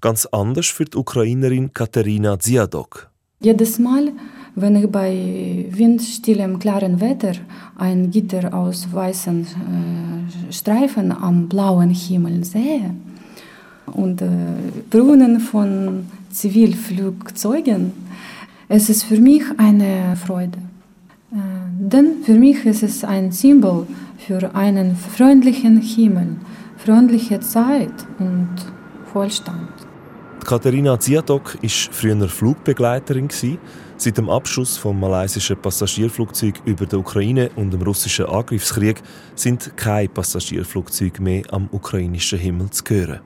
Ganz 0.00 0.24
anders 0.26 0.66
für 0.66 0.84
die 0.84 0.96
Ukrainerin 0.98 1.72
Katerina 1.74 2.38
Ziadok. 2.38 3.10
Jedes 3.40 3.80
Mal, 3.80 4.12
wenn 4.54 4.76
ich 4.76 4.86
bei 4.86 5.66
windstillem, 5.68 6.60
klaren 6.60 7.00
Wetter 7.00 7.32
ein 7.76 8.12
Gitter 8.12 8.54
aus 8.54 8.86
weißen 8.92 9.40
äh, 9.42 10.52
Streifen 10.52 11.10
am 11.10 11.48
blauen 11.48 11.90
Himmel 11.90 12.44
sehe 12.44 12.94
und 13.86 14.22
äh, 14.22 14.28
Brunnen 14.88 15.40
von 15.40 16.06
Zivilflugzeugen, 16.30 17.92
es 18.68 18.88
ist 18.88 19.02
für 19.02 19.18
mich 19.18 19.42
eine 19.56 20.14
Freude. 20.14 20.67
Äh, 21.32 21.36
denn 21.78 22.22
für 22.24 22.34
mich 22.34 22.64
ist 22.64 22.82
es 22.82 23.04
ein 23.04 23.32
Symbol 23.32 23.86
für 24.18 24.54
einen 24.54 24.96
freundlichen 24.96 25.80
Himmel, 25.80 26.36
freundliche 26.76 27.40
Zeit 27.40 27.92
und 28.18 28.48
Wohlstand. 29.12 29.68
Katharina 30.44 30.98
Ziadok 30.98 31.62
war 31.62 31.70
früher 31.90 32.28
Flugbegleiterin. 32.28 33.28
Seit 34.00 34.16
dem 34.16 34.30
Abschuss 34.30 34.78
vom 34.78 34.98
malaysischen 35.00 35.56
Passagierflugzeug 35.56 36.54
über 36.64 36.86
der 36.86 37.00
Ukraine 37.00 37.50
und 37.56 37.72
dem 37.72 37.82
russischen 37.82 38.26
Angriffskrieg 38.26 39.02
sind 39.34 39.76
keine 39.76 40.08
Passagierflugzeuge 40.08 41.20
mehr 41.20 41.42
am 41.50 41.68
ukrainischen 41.72 42.38
Himmel 42.38 42.70
zu 42.70 42.84
hören. 42.88 43.20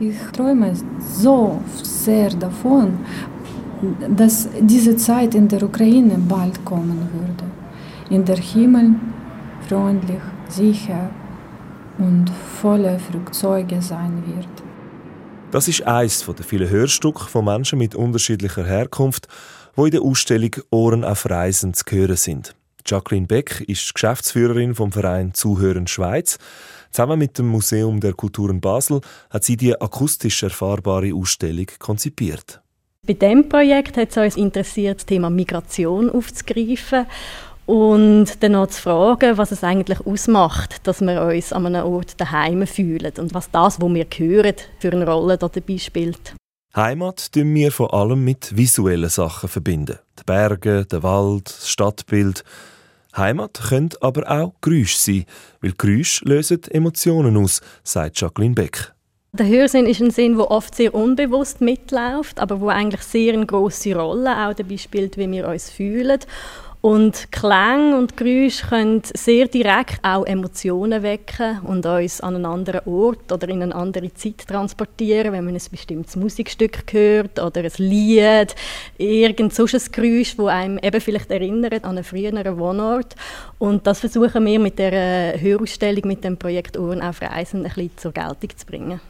Ich 0.00 0.16
träume 0.32 0.72
so 1.02 1.60
sehr 1.82 2.30
davon, 2.30 2.98
dass 4.16 4.48
diese 4.60 4.96
Zeit 4.96 5.34
in 5.34 5.48
der 5.48 5.62
Ukraine 5.62 6.18
bald 6.18 6.64
kommen 6.64 7.08
würde. 7.12 7.44
In 8.10 8.24
der 8.24 8.36
Himmel 8.36 8.94
freundlich, 9.68 10.20
sicher 10.48 11.10
und 11.98 12.30
voller 12.60 12.98
Flugzeuge 12.98 13.80
sein 13.80 14.22
wird. 14.26 14.48
Das 15.50 15.66
ist 15.68 15.86
eines 15.86 16.24
der 16.24 16.44
vielen 16.44 16.68
Hörstücke 16.68 17.24
von 17.24 17.44
Menschen 17.44 17.78
mit 17.78 17.94
unterschiedlicher 17.94 18.64
Herkunft, 18.64 19.26
wo 19.74 19.84
in 19.86 19.92
der 19.92 20.02
Ausstellung 20.02 20.50
Ohren 20.70 21.04
auf 21.04 21.28
Reisen 21.28 21.74
zu 21.74 21.84
hören 21.88 22.16
sind. 22.16 22.54
Jacqueline 22.86 23.26
Beck 23.26 23.60
ist 23.66 23.92
Geschäftsführerin 23.94 24.74
vom 24.74 24.92
Verein 24.92 25.34
Zuhören 25.34 25.86
Schweiz. 25.86 26.38
Zusammen 26.90 27.18
mit 27.18 27.38
dem 27.38 27.48
Museum 27.48 28.00
der 28.00 28.14
Kulturen 28.14 28.60
Basel 28.60 29.00
hat 29.28 29.44
sie 29.44 29.56
die 29.56 29.78
akustisch 29.80 30.42
erfahrbare 30.42 31.14
Ausstellung 31.14 31.66
konzipiert. 31.78 32.60
Bei 33.10 33.14
diesem 33.14 33.48
Projekt 33.48 33.96
hat 33.96 34.10
es 34.10 34.16
uns 34.16 34.36
interessiert, 34.36 34.98
das 34.98 35.06
Thema 35.06 35.30
Migration 35.30 36.10
aufzugreifen 36.10 37.06
und 37.66 38.40
dann 38.40 38.52
noch 38.52 38.68
zu 38.68 38.82
fragen, 38.82 39.36
was 39.36 39.50
es 39.50 39.64
eigentlich 39.64 40.06
ausmacht, 40.06 40.86
dass 40.86 41.00
wir 41.00 41.20
uns 41.20 41.52
an 41.52 41.66
einem 41.66 41.86
Ort 41.86 42.20
daheim 42.20 42.64
fühlen 42.68 43.12
und 43.18 43.34
was 43.34 43.50
das, 43.50 43.80
was 43.80 43.94
wir 43.94 44.06
hören, 44.16 44.54
für 44.78 44.92
eine 44.92 45.10
Rolle 45.10 45.38
dabei 45.38 45.78
spielt. 45.78 46.36
Heimat 46.76 47.32
tun 47.32 47.52
wir 47.52 47.72
vor 47.72 47.92
allem 47.92 48.22
mit 48.22 48.56
visuellen 48.56 49.10
Sachen 49.10 49.48
verbinden. 49.48 49.98
Die 50.20 50.24
Berge, 50.24 50.86
der 50.86 51.02
Wald, 51.02 51.48
das 51.48 51.68
Stadtbild. 51.68 52.44
Heimat 53.16 53.60
können 53.70 53.90
aber 54.00 54.30
auch 54.30 54.54
Geräusche 54.60 54.98
sein, 54.98 55.24
weil 55.60 55.72
Geräusche 55.76 56.24
lösen 56.26 56.62
Emotionen 56.70 57.36
aus, 57.36 57.60
sagt 57.82 58.20
Jacqueline 58.20 58.54
Beck. 58.54 58.92
Der 59.32 59.46
Hörsinn 59.46 59.86
ist 59.86 60.00
ein 60.00 60.10
Sinn, 60.10 60.36
der 60.36 60.50
oft 60.50 60.74
sehr 60.74 60.92
unbewusst 60.92 61.60
mitläuft, 61.60 62.40
aber 62.40 62.60
wo 62.60 62.68
eigentlich 62.68 63.02
sehr 63.02 63.32
eine 63.32 63.46
große 63.46 63.94
Rolle 63.94 64.48
auch 64.48 64.54
dabei 64.54 64.76
spielt, 64.76 65.16
wie 65.18 65.30
wir 65.30 65.46
uns 65.46 65.70
fühlen. 65.70 66.18
Und 66.80 67.30
Klang 67.30 67.94
und 67.94 68.16
Geräusche 68.16 68.66
können 68.66 69.02
sehr 69.04 69.46
direkt 69.46 70.00
auch 70.02 70.24
Emotionen 70.24 71.04
wecken 71.04 71.60
und 71.60 71.86
uns 71.86 72.20
an 72.20 72.34
einen 72.34 72.46
anderen 72.46 72.80
Ort 72.86 73.30
oder 73.30 73.48
in 73.50 73.62
eine 73.62 73.74
andere 73.74 74.12
Zeit 74.14 74.48
transportieren, 74.48 75.32
wenn 75.32 75.44
man 75.44 75.54
ein 75.54 75.62
bestimmtes 75.70 76.16
Musikstück 76.16 76.82
hört 76.90 77.38
oder 77.38 77.60
ein 77.60 77.72
Lied, 77.76 78.56
irgend 78.98 79.54
so 79.54 79.64
ein 79.64 79.92
Geräusch, 79.92 80.36
das 80.36 80.46
einem 80.46 80.78
eben 80.78 81.00
vielleicht 81.00 81.30
erinnert 81.30 81.84
an 81.84 81.98
einen 81.98 82.04
früheren 82.04 82.58
Wohnort. 82.58 83.14
Und 83.58 83.86
das 83.86 84.00
versuchen 84.00 84.44
wir 84.44 84.58
mit 84.58 84.78
der 84.80 85.40
Hörausstellung, 85.40 86.08
mit 86.08 86.24
dem 86.24 86.36
Projekt 86.36 86.76
Ohren 86.76 87.00
auf 87.00 87.22
Reisen 87.22 87.60
ein 87.60 87.72
bisschen 87.72 87.96
zur 87.96 88.12
Geltung 88.12 88.56
zu 88.56 88.66
bringen. 88.66 89.00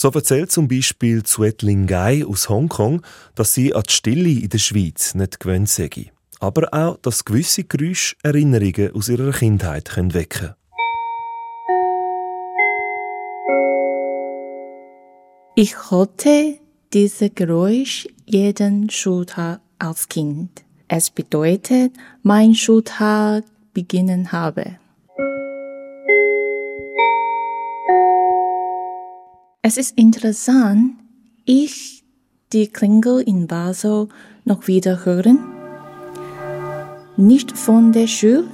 So 0.00 0.10
erzählt 0.10 0.52
zum 0.52 0.68
Beispiel 0.68 1.24
Zuet 1.24 1.62
Lingai 1.62 2.24
aus 2.24 2.48
Hongkong, 2.48 3.02
dass 3.34 3.54
sie 3.54 3.74
an 3.74 3.82
die 3.82 3.92
Stille 3.92 4.30
in 4.30 4.48
der 4.48 4.58
Schweiz 4.58 5.16
nicht 5.16 5.40
gewöhnt 5.40 5.68
sei. 5.68 5.90
Aber 6.38 6.72
auch, 6.72 6.98
dass 6.98 7.24
gewisse 7.24 7.64
Geräusche 7.64 8.14
Erinnerungen 8.22 8.94
aus 8.94 9.08
ihrer 9.08 9.32
Kindheit 9.32 9.86
können 9.86 10.14
wecken 10.14 10.54
können. 10.54 10.54
Ich 15.56 15.90
hörte 15.90 16.60
diese 16.92 17.30
Geräusch 17.30 18.06
jeden 18.24 18.90
Schultag 18.90 19.60
als 19.80 20.08
Kind. 20.08 20.62
Es 20.86 21.10
bedeutet, 21.10 21.90
mein 22.22 22.54
Schultag 22.54 23.42
beginnen 23.74 24.30
habe. 24.30 24.78
Es 29.68 29.76
ist 29.76 29.98
interessant, 29.98 30.94
ich 31.44 32.02
die 32.54 32.68
Klingel 32.68 33.20
in 33.20 33.46
Basel 33.46 34.08
noch 34.46 34.66
wieder 34.66 35.04
hören. 35.04 35.40
Nicht 37.18 37.52
von 37.52 37.92
der 37.92 38.06
Schule, 38.06 38.48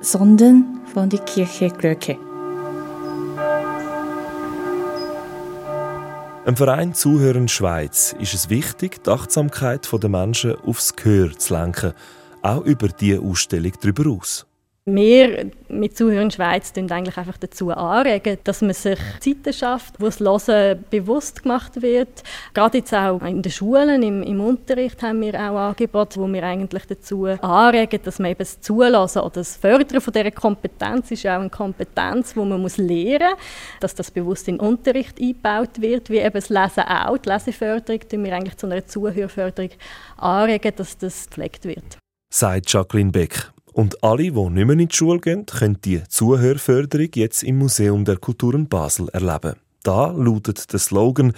sondern 0.00 0.78
von 0.94 1.08
der 1.08 1.18
Kircheglocke. 1.18 2.16
Im 6.46 6.56
Verein 6.56 6.94
Zuhören 6.94 7.48
Schweiz 7.48 8.14
ist 8.20 8.34
es 8.34 8.48
wichtig, 8.48 9.02
die 9.02 9.10
Achtsamkeit 9.10 9.88
der 9.92 10.08
Menschen 10.08 10.54
aufs 10.54 10.94
Gehör 10.94 11.36
zu 11.36 11.52
lenken, 11.54 11.94
auch 12.42 12.64
über 12.64 12.86
diese 12.86 13.22
Ausstellung 13.22 13.72
darüber 13.80 14.08
aus. 14.08 14.46
Wir 14.94 15.50
mit 15.68 15.96
Zuhören 15.96 16.30
Schweiz 16.30 16.72
tun 16.72 16.90
eigentlich 16.90 17.16
einfach 17.16 17.36
dazu 17.38 17.70
anregen, 17.70 18.38
dass 18.44 18.60
man 18.60 18.72
sich 18.72 18.98
Zeiten 19.20 19.52
schafft, 19.52 20.00
wo 20.00 20.06
das 20.06 20.20
Hören 20.20 20.84
bewusst 20.90 21.42
gemacht 21.42 21.80
wird. 21.80 22.22
Gerade 22.54 22.78
jetzt 22.78 22.92
auch 22.94 23.22
in 23.22 23.42
den 23.42 23.52
Schulen, 23.52 24.02
im, 24.02 24.22
im 24.22 24.40
Unterricht 24.40 25.02
haben 25.02 25.20
wir 25.20 25.34
auch 25.34 25.56
Angebote, 25.56 26.20
wo 26.20 26.26
wir 26.26 26.42
eigentlich 26.42 26.86
dazu 26.86 27.26
anregen, 27.26 28.00
dass 28.02 28.18
man 28.18 28.32
eben 28.32 28.38
das 28.38 28.60
Zulassen 28.60 29.20
oder 29.20 29.30
das 29.30 29.56
Fördern 29.56 30.00
von 30.00 30.12
dieser 30.12 30.30
Kompetenz 30.30 31.10
ist 31.10 31.26
auch 31.26 31.40
eine 31.40 31.50
Kompetenz, 31.50 32.34
die 32.34 32.40
man 32.40 32.60
muss 32.60 32.76
lernen 32.76 33.30
muss, 33.30 33.80
dass 33.80 33.94
das 33.94 34.10
bewusst 34.10 34.48
in 34.48 34.58
den 34.58 34.66
Unterricht 34.66 35.20
eingebaut 35.20 35.80
wird, 35.80 36.10
wie 36.10 36.18
eben 36.18 36.34
das 36.34 36.48
Lesen 36.48 36.84
auch. 36.84 37.18
Die 37.18 37.28
Leseförderung 37.28 38.00
tun 38.08 38.24
wir 38.24 38.34
eigentlich 38.34 38.56
zu 38.56 38.66
einer 38.66 38.86
Zuhörförderung 38.86 39.70
anregen, 40.16 40.72
dass 40.76 40.98
das 40.98 41.26
gepflegt 41.26 41.64
wird. 41.64 41.98
Sagt 42.32 42.72
Jacqueline 42.72 43.10
Beck. 43.10 43.50
Und 43.80 44.04
alle, 44.04 44.24
die 44.24 44.30
nicht 44.30 44.66
mehr 44.66 44.78
in 44.78 44.88
die 44.88 44.94
Schule 44.94 45.20
gehen, 45.20 45.46
können 45.46 45.80
die 45.82 46.02
Zuhörförderung 46.06 47.08
jetzt 47.14 47.42
im 47.42 47.56
Museum 47.56 48.04
der 48.04 48.18
Kulturen 48.18 48.68
Basel 48.68 49.08
erleben. 49.08 49.54
Da 49.82 50.08
lautet 50.08 50.70
der 50.70 50.78
Slogan 50.78 51.32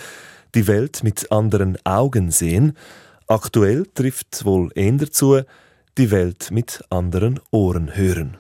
«Die 0.52 0.66
Welt 0.66 1.04
mit 1.04 1.30
anderen 1.30 1.78
Augen 1.84 2.32
sehen». 2.32 2.76
Aktuell 3.28 3.86
trifft 3.94 4.44
wohl 4.44 4.72
eher 4.74 5.08
zu 5.12 5.42
«Die 5.96 6.10
Welt 6.10 6.50
mit 6.50 6.82
anderen 6.90 7.38
Ohren 7.52 7.94
hören». 7.94 8.38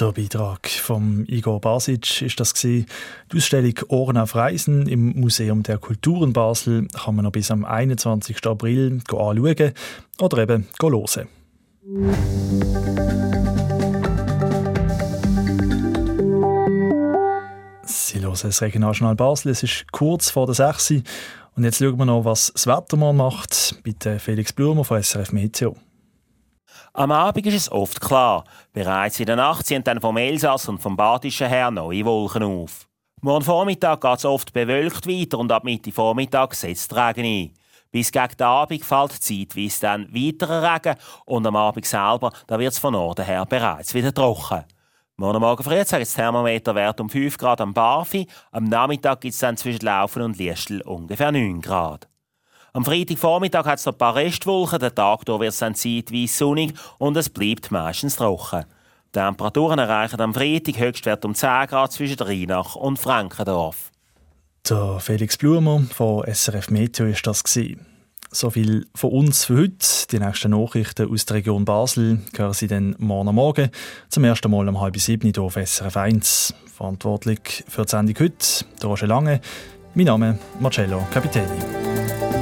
Der 0.00 0.12
Beitrag 0.12 0.68
von 0.68 1.26
Igor 1.28 1.60
Basic 1.60 2.22
ist 2.22 2.40
das 2.40 2.54
gewesen. 2.54 2.86
Die 3.30 3.36
Ausstellung 3.36 3.74
Ohren 3.88 4.16
auf 4.16 4.34
Reisen 4.34 4.88
im 4.88 5.20
Museum 5.20 5.62
der 5.62 5.78
Kulturen 5.78 6.32
Basel 6.32 6.88
kann 6.88 7.14
man 7.14 7.24
noch 7.24 7.32
bis 7.32 7.50
am 7.50 7.64
21. 7.64 8.44
April 8.46 9.00
anschauen 9.10 9.72
oder 10.18 10.38
eben 10.38 10.66
hören. 10.80 11.28
Sie 17.84 18.20
hören 18.20 18.38
das 18.42 18.62
Regionaljournal 18.62 19.14
Basel. 19.14 19.52
Es 19.52 19.62
ist 19.62 19.92
kurz 19.92 20.30
vor 20.30 20.46
der 20.46 20.54
6 20.54 20.94
und 21.54 21.64
jetzt 21.64 21.78
schauen 21.78 21.98
wir 21.98 22.06
noch, 22.06 22.24
was 22.24 22.50
das 22.54 22.66
Wetter 22.66 22.96
mal 22.96 23.12
macht. 23.12 23.76
Bitte 23.82 24.18
Felix 24.18 24.52
Blumer 24.54 24.84
von 24.84 25.02
SRF 25.02 25.32
Meteo. 25.32 25.76
Am 26.94 27.10
Abend 27.10 27.46
ist 27.46 27.54
es 27.54 27.72
oft 27.72 28.02
klar. 28.02 28.44
Bereits 28.74 29.18
in 29.18 29.24
der 29.24 29.36
Nacht 29.36 29.64
ziehen 29.64 29.82
dann 29.82 30.02
vom 30.02 30.18
Elsass 30.18 30.68
und 30.68 30.78
vom 30.78 30.94
Badischen 30.94 31.48
her 31.48 31.70
neue 31.70 32.04
Wolken 32.04 32.42
auf. 32.42 32.86
Morgen 33.22 33.46
Vormittag 33.46 34.02
geht 34.02 34.18
es 34.18 34.26
oft 34.26 34.52
bewölkt 34.52 35.06
weiter 35.06 35.38
und 35.38 35.50
ab 35.50 35.64
Mitte 35.64 35.90
Vormittag 35.90 36.52
setzt 36.54 36.94
Regen 36.94 37.24
ein. 37.24 37.54
Bis 37.90 38.12
gegen 38.12 38.36
den 38.36 38.46
Abend 38.46 38.84
fällt 38.84 39.12
zeitweise 39.12 39.80
dann 39.80 40.14
weiterer 40.14 40.74
Regen 40.74 40.98
und 41.24 41.46
am 41.46 41.56
Abend 41.56 41.86
selber 41.86 42.30
wird 42.46 42.72
es 42.72 42.78
von 42.78 42.92
Norden 42.92 43.24
her 43.24 43.46
bereits 43.46 43.94
wieder 43.94 44.12
trocken. 44.12 44.64
Morgen 45.16 45.40
Morgen 45.40 45.64
früh 45.64 45.82
zeigt 45.86 46.02
das 46.02 46.12
Thermometerwert 46.12 47.00
um 47.00 47.08
5 47.08 47.38
Grad 47.38 47.62
am 47.62 47.72
Barfi, 47.72 48.26
am 48.50 48.64
Nachmittag 48.64 49.22
gibt 49.22 49.32
es 49.32 49.40
dann 49.40 49.56
zwischen 49.56 49.86
Laufen 49.86 50.20
und 50.20 50.36
Liestel 50.36 50.82
ungefähr 50.82 51.32
9 51.32 51.62
Grad. 51.62 52.11
Am 52.74 52.86
Freitagvormittag 52.86 53.66
hat 53.66 53.78
es 53.80 53.84
noch 53.84 53.92
ein 53.92 53.98
paar 53.98 54.14
Restwolken, 54.14 54.78
der 54.78 54.94
Tag 54.94 55.26
wird 55.26 55.42
es 55.42 55.58
dann 55.58 55.74
zeitweise 55.74 56.32
sonnig 56.32 56.72
und 56.96 57.18
es 57.18 57.28
bleibt 57.28 57.70
meistens 57.70 58.16
trocken. 58.16 58.64
Die 59.14 59.18
Temperaturen 59.18 59.78
erreichen 59.78 60.18
am 60.22 60.32
Freitag 60.32 60.78
Höchstwert 60.78 61.26
um 61.26 61.34
10 61.34 61.66
Grad 61.66 61.92
zwischen 61.92 62.18
Rheinach 62.18 62.74
und 62.74 62.98
Frankendorf. 62.98 63.90
Der 64.66 65.00
Felix 65.00 65.36
Blumer 65.36 65.82
von 65.92 66.24
SRF 66.24 66.70
Meteo 66.70 67.04
ist 67.04 67.26
das 67.26 67.44
gewesen. 67.44 67.84
So 68.30 68.48
viel 68.48 68.86
von 68.94 69.10
uns 69.10 69.44
für 69.44 69.58
heute. 69.58 70.06
Die 70.10 70.18
nächsten 70.18 70.52
Nachrichten 70.52 71.12
aus 71.12 71.26
der 71.26 71.36
Region 71.36 71.66
Basel 71.66 72.22
hören 72.34 72.54
Sie 72.54 72.68
dann 72.68 72.96
morgen 72.98 73.34
Morgen. 73.34 73.68
Zum 74.08 74.24
ersten 74.24 74.50
Mal 74.50 74.66
um 74.66 74.80
halb 74.80 74.96
sieben 74.96 75.30
hier 75.30 75.42
auf 75.42 75.58
SRF 75.62 75.98
1. 75.98 76.54
Verantwortlich 76.74 77.64
für 77.68 77.82
die 77.82 77.90
Sendung 77.90 78.14
heute, 78.18 78.64
der 78.80 78.88
Roger 78.88 79.08
Lange. 79.08 79.42
Mein 79.94 80.06
Name 80.06 80.38
Marcello 80.58 81.06
Capitelli. 81.12 82.41